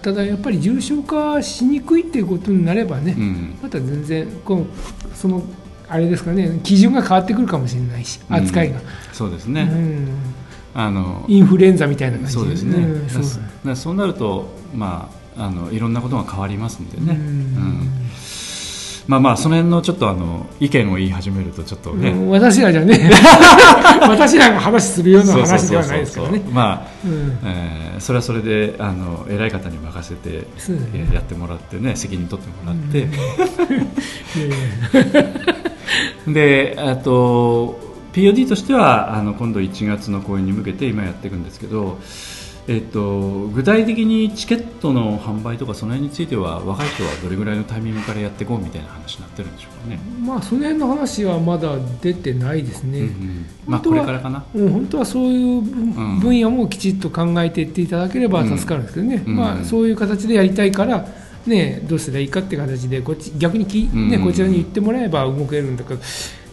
[0.04, 3.58] ただやっぱり重症化しにくいっていうことになればね、うん。
[3.62, 5.42] また全然こうその
[5.88, 8.80] あれですかね基準が変わってくるかもしれないし扱いが、
[9.14, 10.08] そうですね、うん。
[10.74, 17.18] あのインフルエンザみたいな感じそうですね、んそうなると、まあ、あのいろんなことが変わりますんでね、うん。
[17.18, 17.88] うん。
[19.08, 23.12] まあまあその辺のちょっとあの意見を言い始めるとちょっとね、うん私らじゃね。
[24.02, 26.42] 私らが話するような話ではないですからね。
[26.52, 27.38] まあ、うん。
[27.44, 30.44] えーそれはそれであの偉い方に任せて、ね。
[30.94, 33.08] えーやってもらってね責任取ってもらって、 いや
[34.48, 34.50] い
[35.14, 35.24] や
[36.28, 37.80] であと
[38.14, 42.00] POD としてはあの今度1月の公演に向けて今やっていくんですけど、
[42.68, 50.00] えっと、具体的にチケットの販売とかその辺については若い人はどれぐらいのタイミングからやっていこうみたいな話になってるんでしょうかね。
[50.26, 53.46] まあその辺の話はまだ出てないですね、うんうん。
[53.68, 54.46] まあこれからかな。
[54.56, 59.36] うん、本当はそういう分野もきちっと考えていっていただければ助かるんですけどね、うん。
[59.36, 61.06] まあ、そういう形でやりたいから、
[61.46, 64.24] ね、どうしたらいいかって形でこっち逆にき、ねうん。
[64.24, 66.00] こちらに言ってもらえば動けるんだから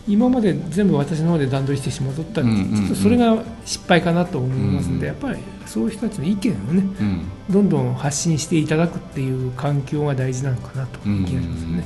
[0.08, 2.74] 今まで全部私の方で段取りしてしまっとったら、うんうんうん。
[2.76, 7.24] ちょっとそれが失敗かなと思いますので、うんやっぱりそういう人たちの意見をねうん。
[7.50, 11.84] どんどん発信していただくっていう環境が大事なのかなと気がしますね。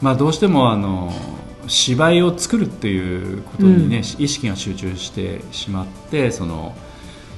[0.00, 1.12] まあ、どうしてもあの
[1.68, 6.74] 芝居を作るっていうことにね、意識が集中してしまってその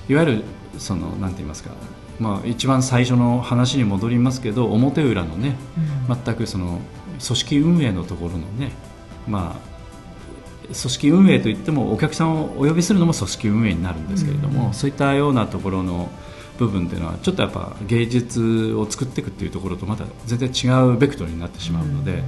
[0.08, 0.44] いわゆる
[0.78, 1.70] そのなんて言いますか、
[2.18, 5.56] まあ、一番最初の話に戻りますけど表裏のね、
[6.08, 6.80] 全くその
[7.24, 8.72] 組織運営のところのね、
[9.26, 16.08] まあ、組織運営といってもお客さんをお呼びするのも組織運営になるんですけれども、そういったようなところの
[16.58, 22.22] 部分っていうのはちょっとやっぱ芸術を作っていくっていうところとまた全然違うベクトルになってしまうので、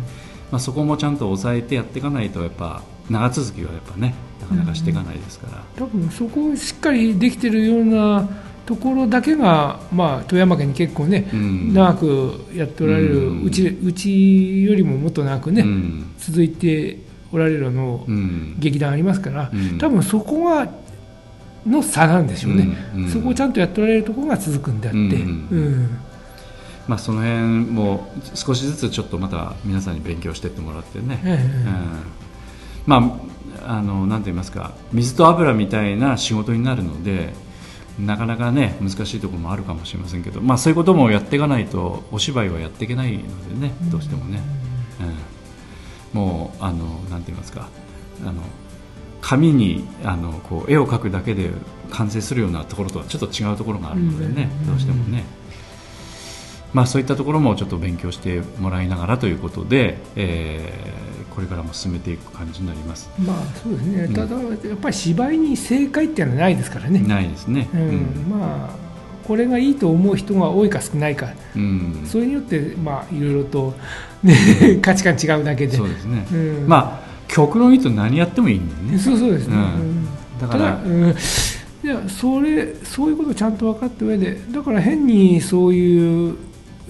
[0.51, 8.29] まあ、そこもちゃんと抑えてやっていかないとやっぱ長続きはやっぱねなかなかしていかないですから、多分そこをしっかりできてるような
[8.67, 16.99] ところだけが、まあ、富山県に結構ね、うん、長くやっておられる、うん、うちうちよりももっと長くね、うん、続いて
[17.33, 18.05] おられるの
[18.59, 20.69] 劇団ありますから、多分そこは
[21.67, 22.77] の差なんでしょうね、
[23.13, 24.99] そこをちゃんとやっておられるところが続くんであって。
[24.99, 25.99] うん。
[26.89, 27.41] まあ、その辺
[27.73, 32.03] も少しずつちょっとまた皆さんに勉強していってもらってね、うん、
[32.87, 33.19] ま
[33.67, 37.33] ああのなんて言いますか水と油みたいな仕事になるので
[37.99, 44.41] なかなかね難しいところもあるかもしれませんけど、まあ、そういうこともやっていかないとお芝居はやっていけないのでねどうしてもね、
[46.15, 47.69] うん、もうあのなんて言いますか
[48.23, 48.43] あの
[49.21, 51.51] 紙にあのこう絵を描くだけで
[51.91, 55.25] 完成するようなところとはちょっと違うところがあるのでね、どうしてもね。
[56.73, 63.11] まあ、そういったところもちょっと勉強してもらいながらということで、えー、これからも進めていく感じになります。
[63.19, 64.09] まあそうですね。
[64.09, 66.99] ただ、やっぱり芝居に正解っていうのはないですからね。
[67.01, 67.69] ないですね。
[67.75, 67.99] うん、うん、
[68.31, 68.77] まあ
[69.29, 73.75] これがいいと思う人が多いか少ないか、うん、それによってまあいろいろと、
[74.23, 74.35] ね、
[74.81, 75.77] 価値観違うだけで。
[75.77, 76.27] そうですね。
[76.33, 78.99] うん、まあ極論言うと何やってもいいんだよね。
[78.99, 79.57] そうそうですね。
[80.41, 80.83] だから。
[80.83, 81.15] うん
[81.85, 86.37] いやそれそういうことをちゃんと分かった上でだから変にそういう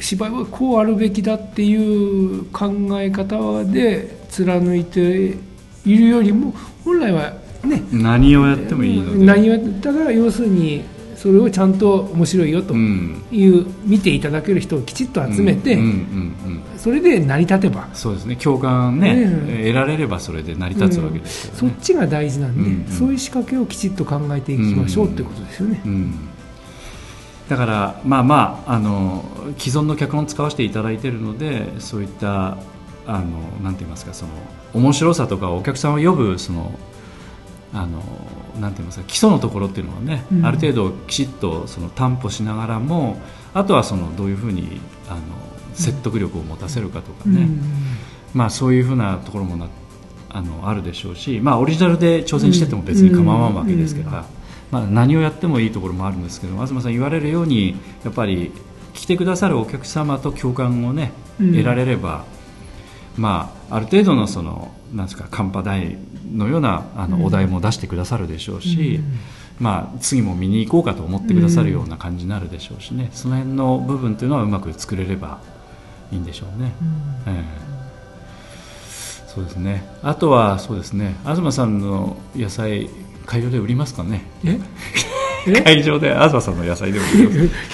[0.00, 2.70] 芝居はこうあるべきだっていう考
[3.00, 5.36] え方で貫いて
[5.84, 7.32] いるよりも本来は
[7.64, 9.24] ね何をやってもいいので。
[9.24, 10.84] 何をやったら要するに
[11.16, 15.78] それをちゃんと面白いよという、うん、見ていただける人をきちっと集めて、
[16.76, 25.82] それで成り立てばそうですね共感ね、ね得られればそれで成り立つわけです、ねうん、そっちが大事なんで、うんうん、そういう仕掛けをきちっと考えていきましょうってことですよね。
[25.84, 26.28] うん
[27.48, 29.24] だからまあまああの
[29.58, 32.56] 既存の脚本使わせていただいているのでそういった
[33.06, 34.32] あのなんて言いますかその
[34.74, 36.78] 面白さとかお客さんを呼ぶその
[37.72, 38.02] あの
[38.60, 43.20] なんて言いますか基礎のところっていうのはね、うん、ある程度きちっとその担保しながらも
[43.54, 45.20] あとはそのどういうふうにあの
[45.74, 47.60] 説得力を持たせるかとかね、うん、
[48.34, 49.68] まあそういうふうなところもな
[50.30, 54.35] あのあるでしょうし、まあ、オリジナルで挑戦してても別に構わんわけですから。
[54.70, 58.52] まあ、何をやってもいいところもあるんですけど東さん言われるようにやっぱり
[58.94, 62.24] 来てくださるお客様と共感をね、得られれば、
[63.16, 65.98] まあ、ある程度のそのなんですかカンパ台
[66.32, 69.00] のようなあのお題も出してくださるでしょうし、
[69.58, 75.40] まあ、次も見に行こうかと思ってくださるような感じになるでしょうしね、その辺の部分というのはうまく作れれば
[76.12, 76.72] いいんでしょうね。
[77.26, 79.86] うん、えー、そうですね。
[80.02, 81.16] あとはそうですね。
[81.24, 82.88] 東さんの野菜
[83.26, 84.22] 会場で売りますかね？
[84.44, 84.58] え？
[85.62, 87.04] 会場で東さんの野菜でも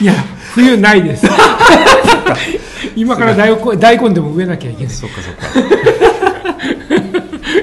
[0.00, 0.12] いや
[0.54, 1.26] 冬ないです。
[2.96, 4.92] 今から大根大根でも植えなきゃいけない。
[4.92, 5.22] そっか。
[5.22, 5.42] そっか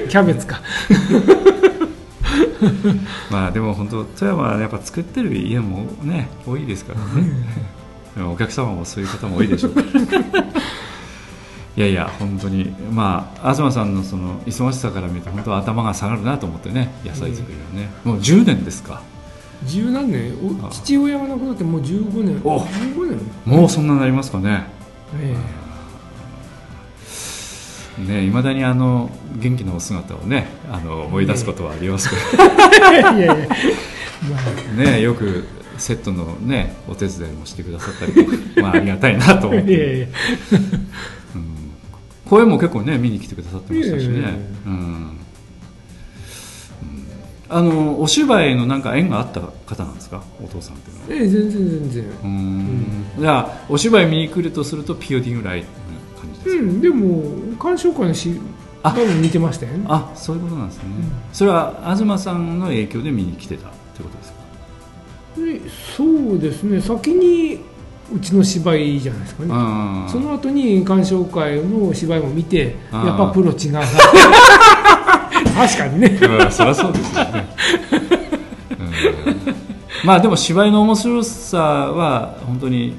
[0.08, 0.60] キャベツか。
[3.30, 7.28] まあでも本当富山はやっぱ作ってる家もね多いですからね、
[8.18, 9.86] うん、お客様もそういう方も多いでしょうから
[11.80, 12.64] いやいや本当に。
[12.92, 19.00] まあ東さんのその忙しさから見ると本当頭が下がるなと思ってね野菜作りはね、もう10年ですか。
[19.64, 20.34] 十何年？
[20.70, 22.40] 父親が亡くなってもう15年。
[22.44, 22.60] お。
[22.60, 23.18] 15年？
[23.46, 24.64] もうそんなになりますかね。
[25.18, 25.34] え
[27.98, 28.02] え。
[28.02, 32.42] ねいまだにあの元気なお姿をねあの思い出すことはありますけど、
[32.92, 33.42] いやいや、ま
[34.78, 35.46] あ、ねよく
[35.78, 38.12] セットのねお手伝いもしてくださったり
[38.62, 39.72] まあありがたいなと思って。
[39.72, 40.06] いやいや
[42.30, 45.18] 声も結構ね見に来てくださってましたしね、うん、
[47.48, 50.22] あのお芝居のなんか縁があった方なんですか？
[50.40, 51.06] お父さんっていうのは。
[51.10, 52.04] ええ全然全然。
[52.22, 55.66] うん、じゃあお芝居見に来るとすると POD ぐらいの
[56.20, 58.40] 感じですか、うん、でも鑑賞会のし
[58.84, 59.72] 多分見てましたよ。
[59.72, 64.40] ねあそういうことなんですね、うん、それは東さんの影響で見に来てたってことですか？
[65.96, 66.80] そうですね。
[66.80, 67.60] 先に
[68.14, 69.48] うちの芝居じゃないですかね。
[70.08, 73.82] その後に鑑賞会の芝居も見てやっぱプロ違うな。
[75.54, 76.18] 確かにね。
[76.50, 77.48] そりゃそうですよね、
[80.04, 82.94] まあでも芝居の面白さは本当に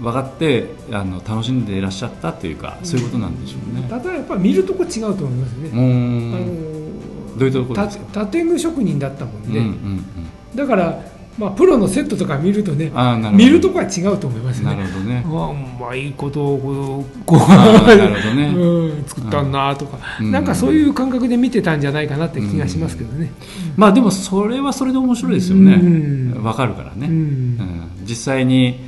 [0.00, 3.86] 分かってあの楽しんでいらっしゃったというか、そういうことなんでしょうね。
[3.88, 5.70] ただやっぱ見るとこ違うと思いますね。
[5.72, 8.26] あのどういうところですか？
[8.26, 11.02] 建具職人だったもんで、うんうんうん、だから
[11.38, 12.90] まあ、プロのセットとか見るとね
[13.32, 14.66] 見るとこは違うと思いますね。
[14.66, 15.24] なるほどね。
[15.24, 18.46] うまいことをこうなるほどね。
[18.58, 20.32] うん、作ったんなとか、うん。
[20.32, 23.30] なんかそういう感覚で見てたんじゃないかなって気がしますけどね、
[23.76, 25.74] まあでもそれはそれで面白いですよね。
[25.74, 26.42] うん。
[26.42, 27.12] わかるからね、うん。
[27.12, 27.82] うん。
[28.04, 28.80] 実際に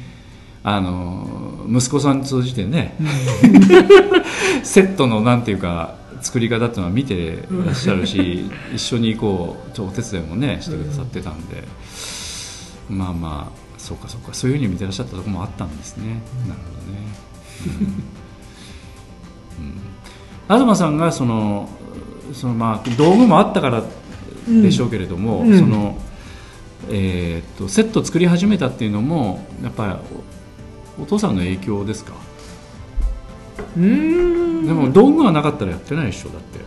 [0.64, 2.96] あの息子さん通じてね、
[4.64, 11.64] セットのなんていうか作り方っていうのは見てらっしゃるし、一緒にこうお手伝いもねしてくださってたんで、
[12.90, 14.34] まあまあそうかそうか。
[14.34, 16.98] そういうふうに見てらっしゃったところもあったんですね、なるほどね、
[19.58, 19.62] う
[20.52, 20.58] ん。
[20.58, 20.66] うん。
[20.66, 21.68] 東さんがその
[22.32, 23.82] そのまあ道具もあったから
[24.48, 25.58] でしょうけれども、うん。
[25.58, 25.96] その
[26.90, 29.92] えー、とセット作り始めたっていうのもやっぱり
[30.98, 32.12] おお父さんの影響ですか、
[33.76, 33.84] うー
[34.62, 34.66] ん。
[34.66, 36.58] でも道具がなかったらやってないでしょだって。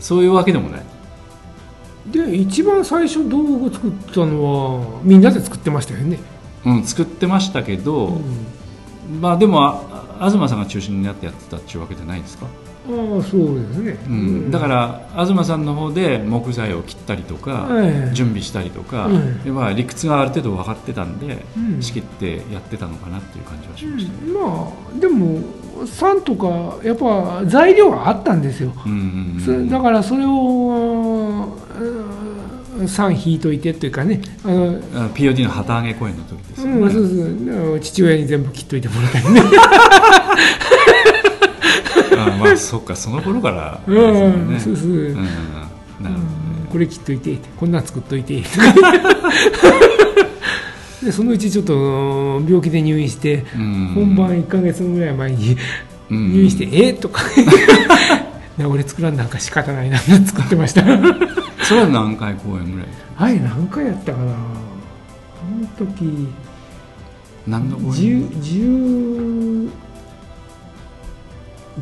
[0.00, 0.82] そういうわけでもない
[2.10, 6.18] で一番最初道具作ったのはみんなで作ってましたよね、
[6.64, 9.20] うん、作ってましたけど、うん。
[9.20, 9.64] まあでも
[10.20, 12.46] あ東さんが中心になってやってたっていうわけじゃないですか、
[12.90, 14.50] ああそうですね、うん。
[14.50, 18.14] だから東さんの方で木材を切ったりとか、ええ。
[18.14, 21.82] 準備したりとか、うんでまあ、理屈がある程度分かってたんで、うん。
[21.82, 24.12] 仕切ってやってたのかなっていう感じはしました。
[24.12, 24.34] ね、うん。
[24.34, 25.40] まあでも
[25.86, 28.94] 酸とかやっぱ材料があったんですよ、うんう
[29.50, 29.70] んうん。
[29.70, 31.56] だからそれを
[32.78, 39.42] うん酸引いといてっていうかねあのあ POD の旗揚げ公演の時ですよね、うん、そうそう父親に全部切っといてもらったりね。
[39.58, 40.34] あ
[42.38, 43.92] まあそっかその頃からう
[44.28, 44.52] ん。
[44.52, 44.60] ね。
[44.60, 44.96] そうそう、うん。
[44.96, 45.28] うんなる
[46.00, 46.18] ほどね。
[46.70, 47.38] これ切っといて。
[47.56, 48.42] こんなん作っといて。
[51.02, 53.92] でそのうちちょっと病気で入院して、うん。
[53.94, 55.56] 本番1か月ぐらい前に
[56.10, 56.32] うん。
[56.32, 56.90] 入院して、え？
[56.90, 57.22] ーとか。
[58.56, 60.82] な俺作らんなんか仕方ないな作ってました。
[61.62, 62.88] それは何回公演ぐらい？
[63.14, 64.32] はい何回やったかな？
[64.32, 64.36] あ
[65.60, 66.28] の時
[67.46, 68.28] 何の公演？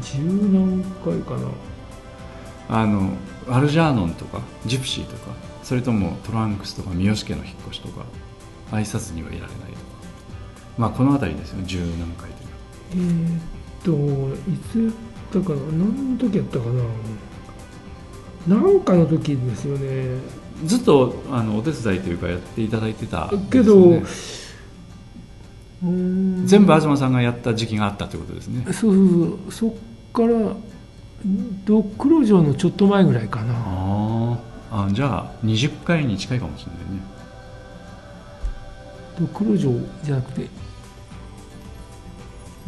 [0.01, 1.49] 十何回かな。
[2.69, 3.11] あの
[3.49, 5.33] アルジャーノンとかジプシーとか
[5.63, 8.05] それともトランクスとか三好家の引っ越しとか
[8.73, 9.61] 挨拶にはいられないとか。
[10.77, 13.39] まあこの辺りですよね十何回というのは
[13.85, 15.61] えーっといつやったかな。
[15.73, 16.65] 何の時やったか
[18.49, 18.57] な。
[18.63, 20.21] なんかの時ですよね。
[20.65, 23.47] ずっとあのお手伝いというかやっていただいてたね。
[23.51, 24.03] けど
[25.83, 28.65] 全部東さんがやった時期があったということですね。
[28.73, 29.53] そうそうそう。
[29.53, 29.73] そっ
[30.13, 30.57] から
[31.65, 33.55] ドクロ城のちょっと前ぐらいかな。
[33.57, 34.87] あー。
[34.89, 37.01] あじゃあ20回に近いかもしれないね。
[39.19, 39.73] ドクロ城
[40.03, 40.49] じゃなくて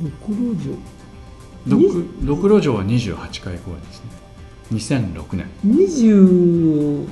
[0.00, 0.74] ドクロ城？
[1.66, 4.10] ドクドクロ城は28回公演ですね。
[4.72, 5.46] 2006年。
[5.66, 7.08] 20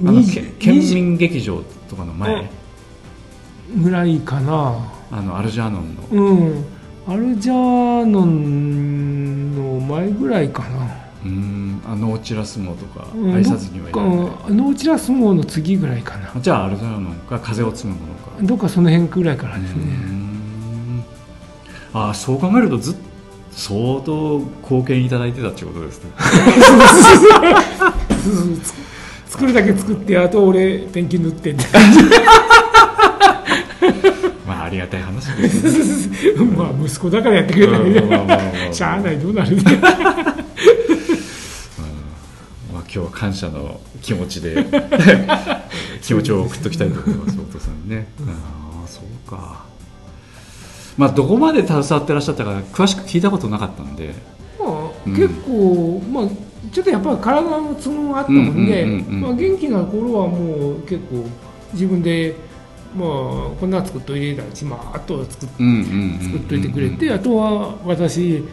[0.00, 2.50] あの20け県民劇場とかの前？
[3.82, 4.92] ぐらいかな。
[5.10, 6.02] あのアルジャーノンの。
[6.10, 6.64] うん。
[7.08, 10.86] アルジャーノンの前ぐらいかな。
[11.24, 14.16] うーんあノーチラスモとかうん挨拶にはいられない。
[14.16, 16.32] ノーチラス号の次ぐらいかな。
[16.40, 18.30] じゃあアルジャーノンか風を継ぐものか。
[18.42, 19.84] どっかその辺ぐらいからですね。
[19.84, 21.04] ん。
[21.94, 22.96] あそう考えるとずっ
[23.56, 26.10] 相当貢献いただいてたっていうことですね
[29.36, 31.62] 作るだけ作ってあと俺ペンキ塗ってって。
[34.48, 35.26] まあありがたい話。
[35.26, 37.76] ですねまあ息子だからやってくれた。
[37.76, 38.52] りうんまあまあまあまあ。
[38.68, 39.62] ねしゃあないどうなるね。
[42.72, 44.64] まあ、今日は感謝の気持ちで
[46.00, 48.30] 気持ちを送っときたいと思いますお父さんにね、あ
[48.86, 49.66] あそうか。
[50.96, 54.14] まあどこまで携わってらっしゃったか詳しく聞いたことなかったんで。
[54.58, 54.70] まあ
[55.06, 55.14] うん。
[55.14, 56.24] 結構まあ
[56.72, 61.24] ちょっとやっぱり体の都合があったもんでまあ元気な頃はもう結構
[61.72, 62.34] 自分で
[62.96, 63.08] まあ
[63.60, 65.48] こんなん作っといてたちまああとは作っ
[66.48, 68.44] といてくれてあとは私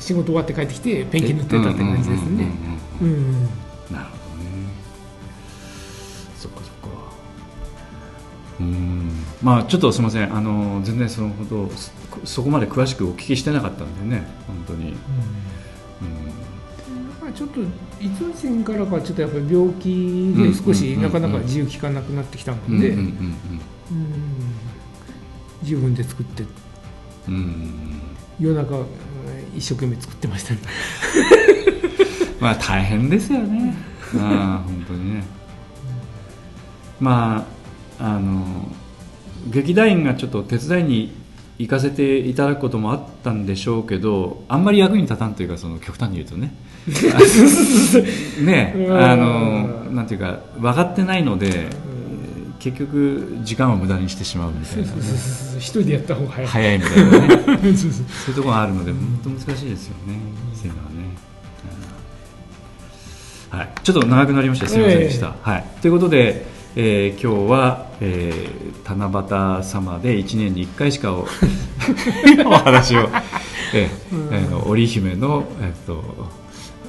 [0.00, 2.44] 仕事終わって帰ってきてペンキ塗ってたって感じですね。
[3.90, 4.50] なるほどね。
[6.36, 6.88] そっかそっか。
[8.60, 9.10] うん。
[9.42, 10.34] まあちょっとすみません。
[10.34, 11.90] あの全然そのほどそ
[12.24, 14.94] そこまで詳しくお聞きしてなかったんでね本当に、うん。
[14.94, 14.98] ま
[17.28, 17.64] あちょっとい
[18.16, 22.96] つの時からかちょっとやっぱり病気で少しなかなか自由効かなくなってきたので、
[25.62, 26.44] 自分で作って
[27.28, 27.34] うん。
[27.34, 28.00] うん。
[28.40, 28.86] 夜中うん
[29.56, 30.60] 一生懸命作ってましたね。
[32.40, 33.74] まあ大変ですよね。
[34.16, 35.24] ああ本当にね。
[37.00, 37.46] ま
[37.98, 38.70] ああの
[39.50, 41.12] 劇団員がちょっと手伝いに
[41.58, 46.54] 行かせていただくこともあったんでしょうけどあんまり役に立たんというかその極端に言うとね。
[48.40, 51.68] ねあのなんていうか分かってないので
[52.58, 54.92] 結局時間を無駄にしてしまうみたいな、ね、
[55.58, 56.48] 一人でやった方が早い。
[56.48, 57.10] 早いみたいな
[57.56, 57.76] ね。
[57.76, 60.14] そういうところがあるので本当難しいですよね、
[60.54, 60.98] そういうのはね、
[63.50, 64.68] はい、ちょっと長くなりました。
[64.68, 66.46] すみませんでした、えー、はい、ということで、
[66.80, 71.26] えー、今日は、えー、七夕様で1年に1回しかお
[72.46, 73.08] お話を、
[73.74, 76.04] えー、えー、織姫の、えー、っと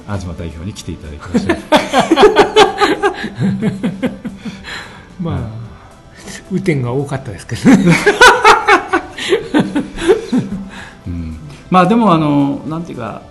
[0.06, 1.56] 東代表に来ていただきました
[5.20, 5.38] まあ、
[6.52, 7.62] 雨天が多かったですけど
[11.08, 11.36] うん、
[11.68, 13.22] まあでもあのなんていうか、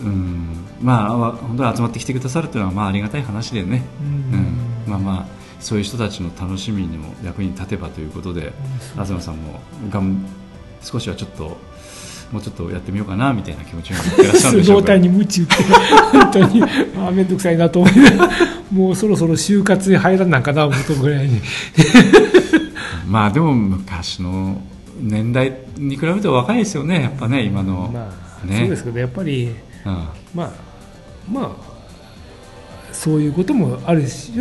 [0.00, 4.53] うん、まあ本当に集まってきてくださるというのはまあありがたい話でね、うん、うん、
[4.94, 5.26] まあまあ
[5.60, 8.52] そういう人たちの楽しみにも役に立てばということで、
[8.94, 10.24] 東さんもがん
[10.82, 11.56] 少しはちょっと
[12.30, 15.54] もうちょっとやってみようかなみたいな気持ちになってらっしゃるんでしょうかに夢中って
[16.12, 16.62] 本当に。
[16.62, 17.92] あ面倒くさいなと思い
[18.72, 21.40] もうそろそろ就活に入らなんかな思うぐらいに。
[23.06, 24.60] まあでも昔の
[25.00, 28.10] 年代に比べて若いですよねやっぱね今の、ま
[28.42, 29.92] あ、ね、そうですけどやっぱり、うん、
[30.34, 30.50] まあ
[31.30, 31.74] まあ
[32.92, 34.32] そういうこともあるし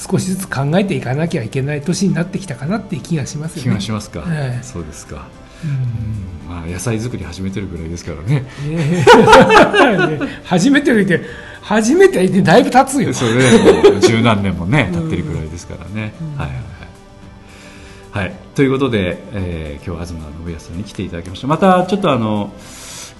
[0.00, 3.70] 少しずつ考えていかなきゃいけない年になってきたかなっていう気がしますよね。
[3.70, 5.26] 気がしますか、はい、そうですか。
[5.62, 8.46] うん、まあ、野菜作り始めてるぐらいですからね。
[8.66, 11.20] えー、 初めてるって
[11.60, 13.12] 初めてだいぶ経つよ。
[13.12, 16.14] それで 十何年もね経ってるぐらいですからね。
[16.38, 18.26] はいはいはい。
[18.26, 21.46] はい、ということで、えー、今日東信康さんに来ていただきました。
[21.46, 22.54] またちょっとあの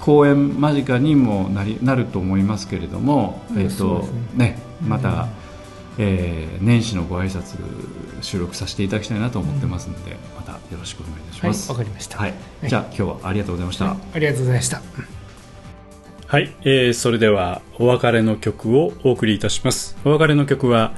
[0.01, 4.59] 公演間近にもなりなると思いますけれども、えっ、ー、とね、ね、
[4.89, 5.29] また。
[6.03, 7.59] えー、年始のご挨拶
[8.23, 11.71] 収録させていただきたいなと思ってますので、またよろしくお願いいたします。
[11.71, 12.19] わ、はい、かりました。
[12.19, 12.35] はい。
[12.67, 13.85] じゃあ今日はありがとうございました。
[13.85, 14.83] はい、ありがとうございました。
[16.27, 19.99] はい、えー、それではお別れの曲をお送りいたします。
[20.05, 20.95] お別れの曲は、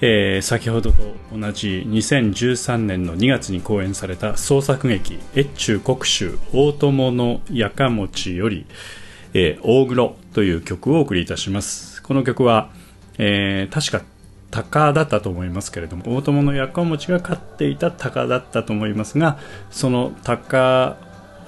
[0.00, 8.64] えー、先ほどと同じ2013年の2月に公演された創作劇「越中国州大友のやかもち」より
[9.34, 12.70] 「えー、大黒」という曲をお送りいたしますこの曲は、
[13.18, 14.04] えー、確か
[14.50, 19.38] 鷹だったと思いますけれども大友のやかもちが飼っていた鷹だったと思いますが
[19.70, 20.96] その鷹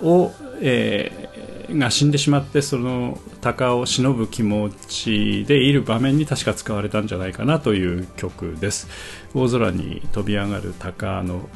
[0.03, 8.89] を、えー、が死んでしまってその鷹を忍ぶ気持ちでいる場面に確か使われたんじゃないかなという曲です。
[9.35, 11.49] 大空に飛び上がる鷹の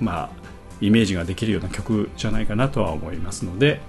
[0.00, 0.30] まあ
[0.80, 3.80] イメージができるような曲じゃないかなとは思いますので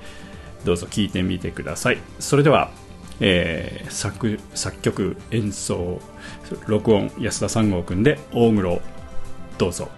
[0.63, 1.97] どうぞ聴いてみてください。
[2.19, 2.69] それでは
[3.19, 6.01] えー、作作曲演奏
[6.67, 8.81] 録音安田三郷君で大黒
[9.57, 9.89] どうぞ。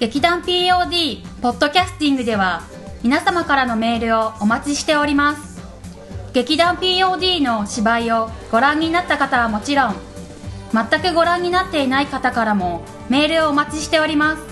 [0.00, 2.62] 劇団 POD ポッドキャスティングでは
[3.02, 5.60] 皆様からのメールをお待ちしております。
[6.32, 9.94] 劇団 POD の芝居をご覧になった方はもちろん
[10.72, 14.42] 全くご覧になっていない方からもメールをお待ちしております。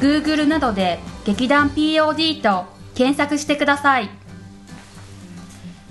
[0.01, 2.65] Google などで劇団 POD と
[2.95, 4.09] 検索してください。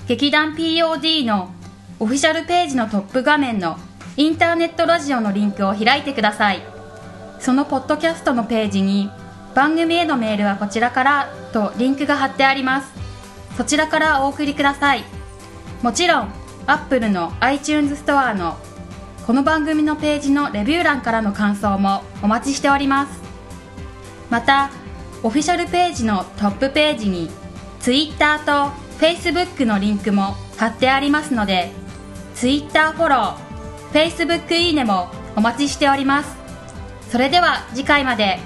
[0.08, 1.54] 劇団 POD の
[2.00, 3.78] オフィシャルページのトップ画面の
[4.16, 6.64] インターネットラジオのリンクを開いてください。
[7.40, 9.12] そのポッドキャストのページに
[9.54, 12.92] 番組へのメールはこちらからとリンクが貼ってあります。
[13.56, 15.04] そちらからお送りください。
[15.84, 18.58] もちろん Apple の iTunes ストアの
[19.26, 23.22] この番組のページのレビュー欄からの感想もお待ちしております
[24.30, 24.70] また
[25.24, 27.30] オフィシャルページのトップページに
[27.80, 28.52] Twitter と
[29.00, 31.72] Facebook のリンクも貼ってありますので
[32.36, 33.38] Twitter フォロー
[33.94, 36.36] Facebook いいねもお待ちしております
[37.10, 38.40] それでは次回まで。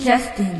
[0.00, 0.59] キャスティン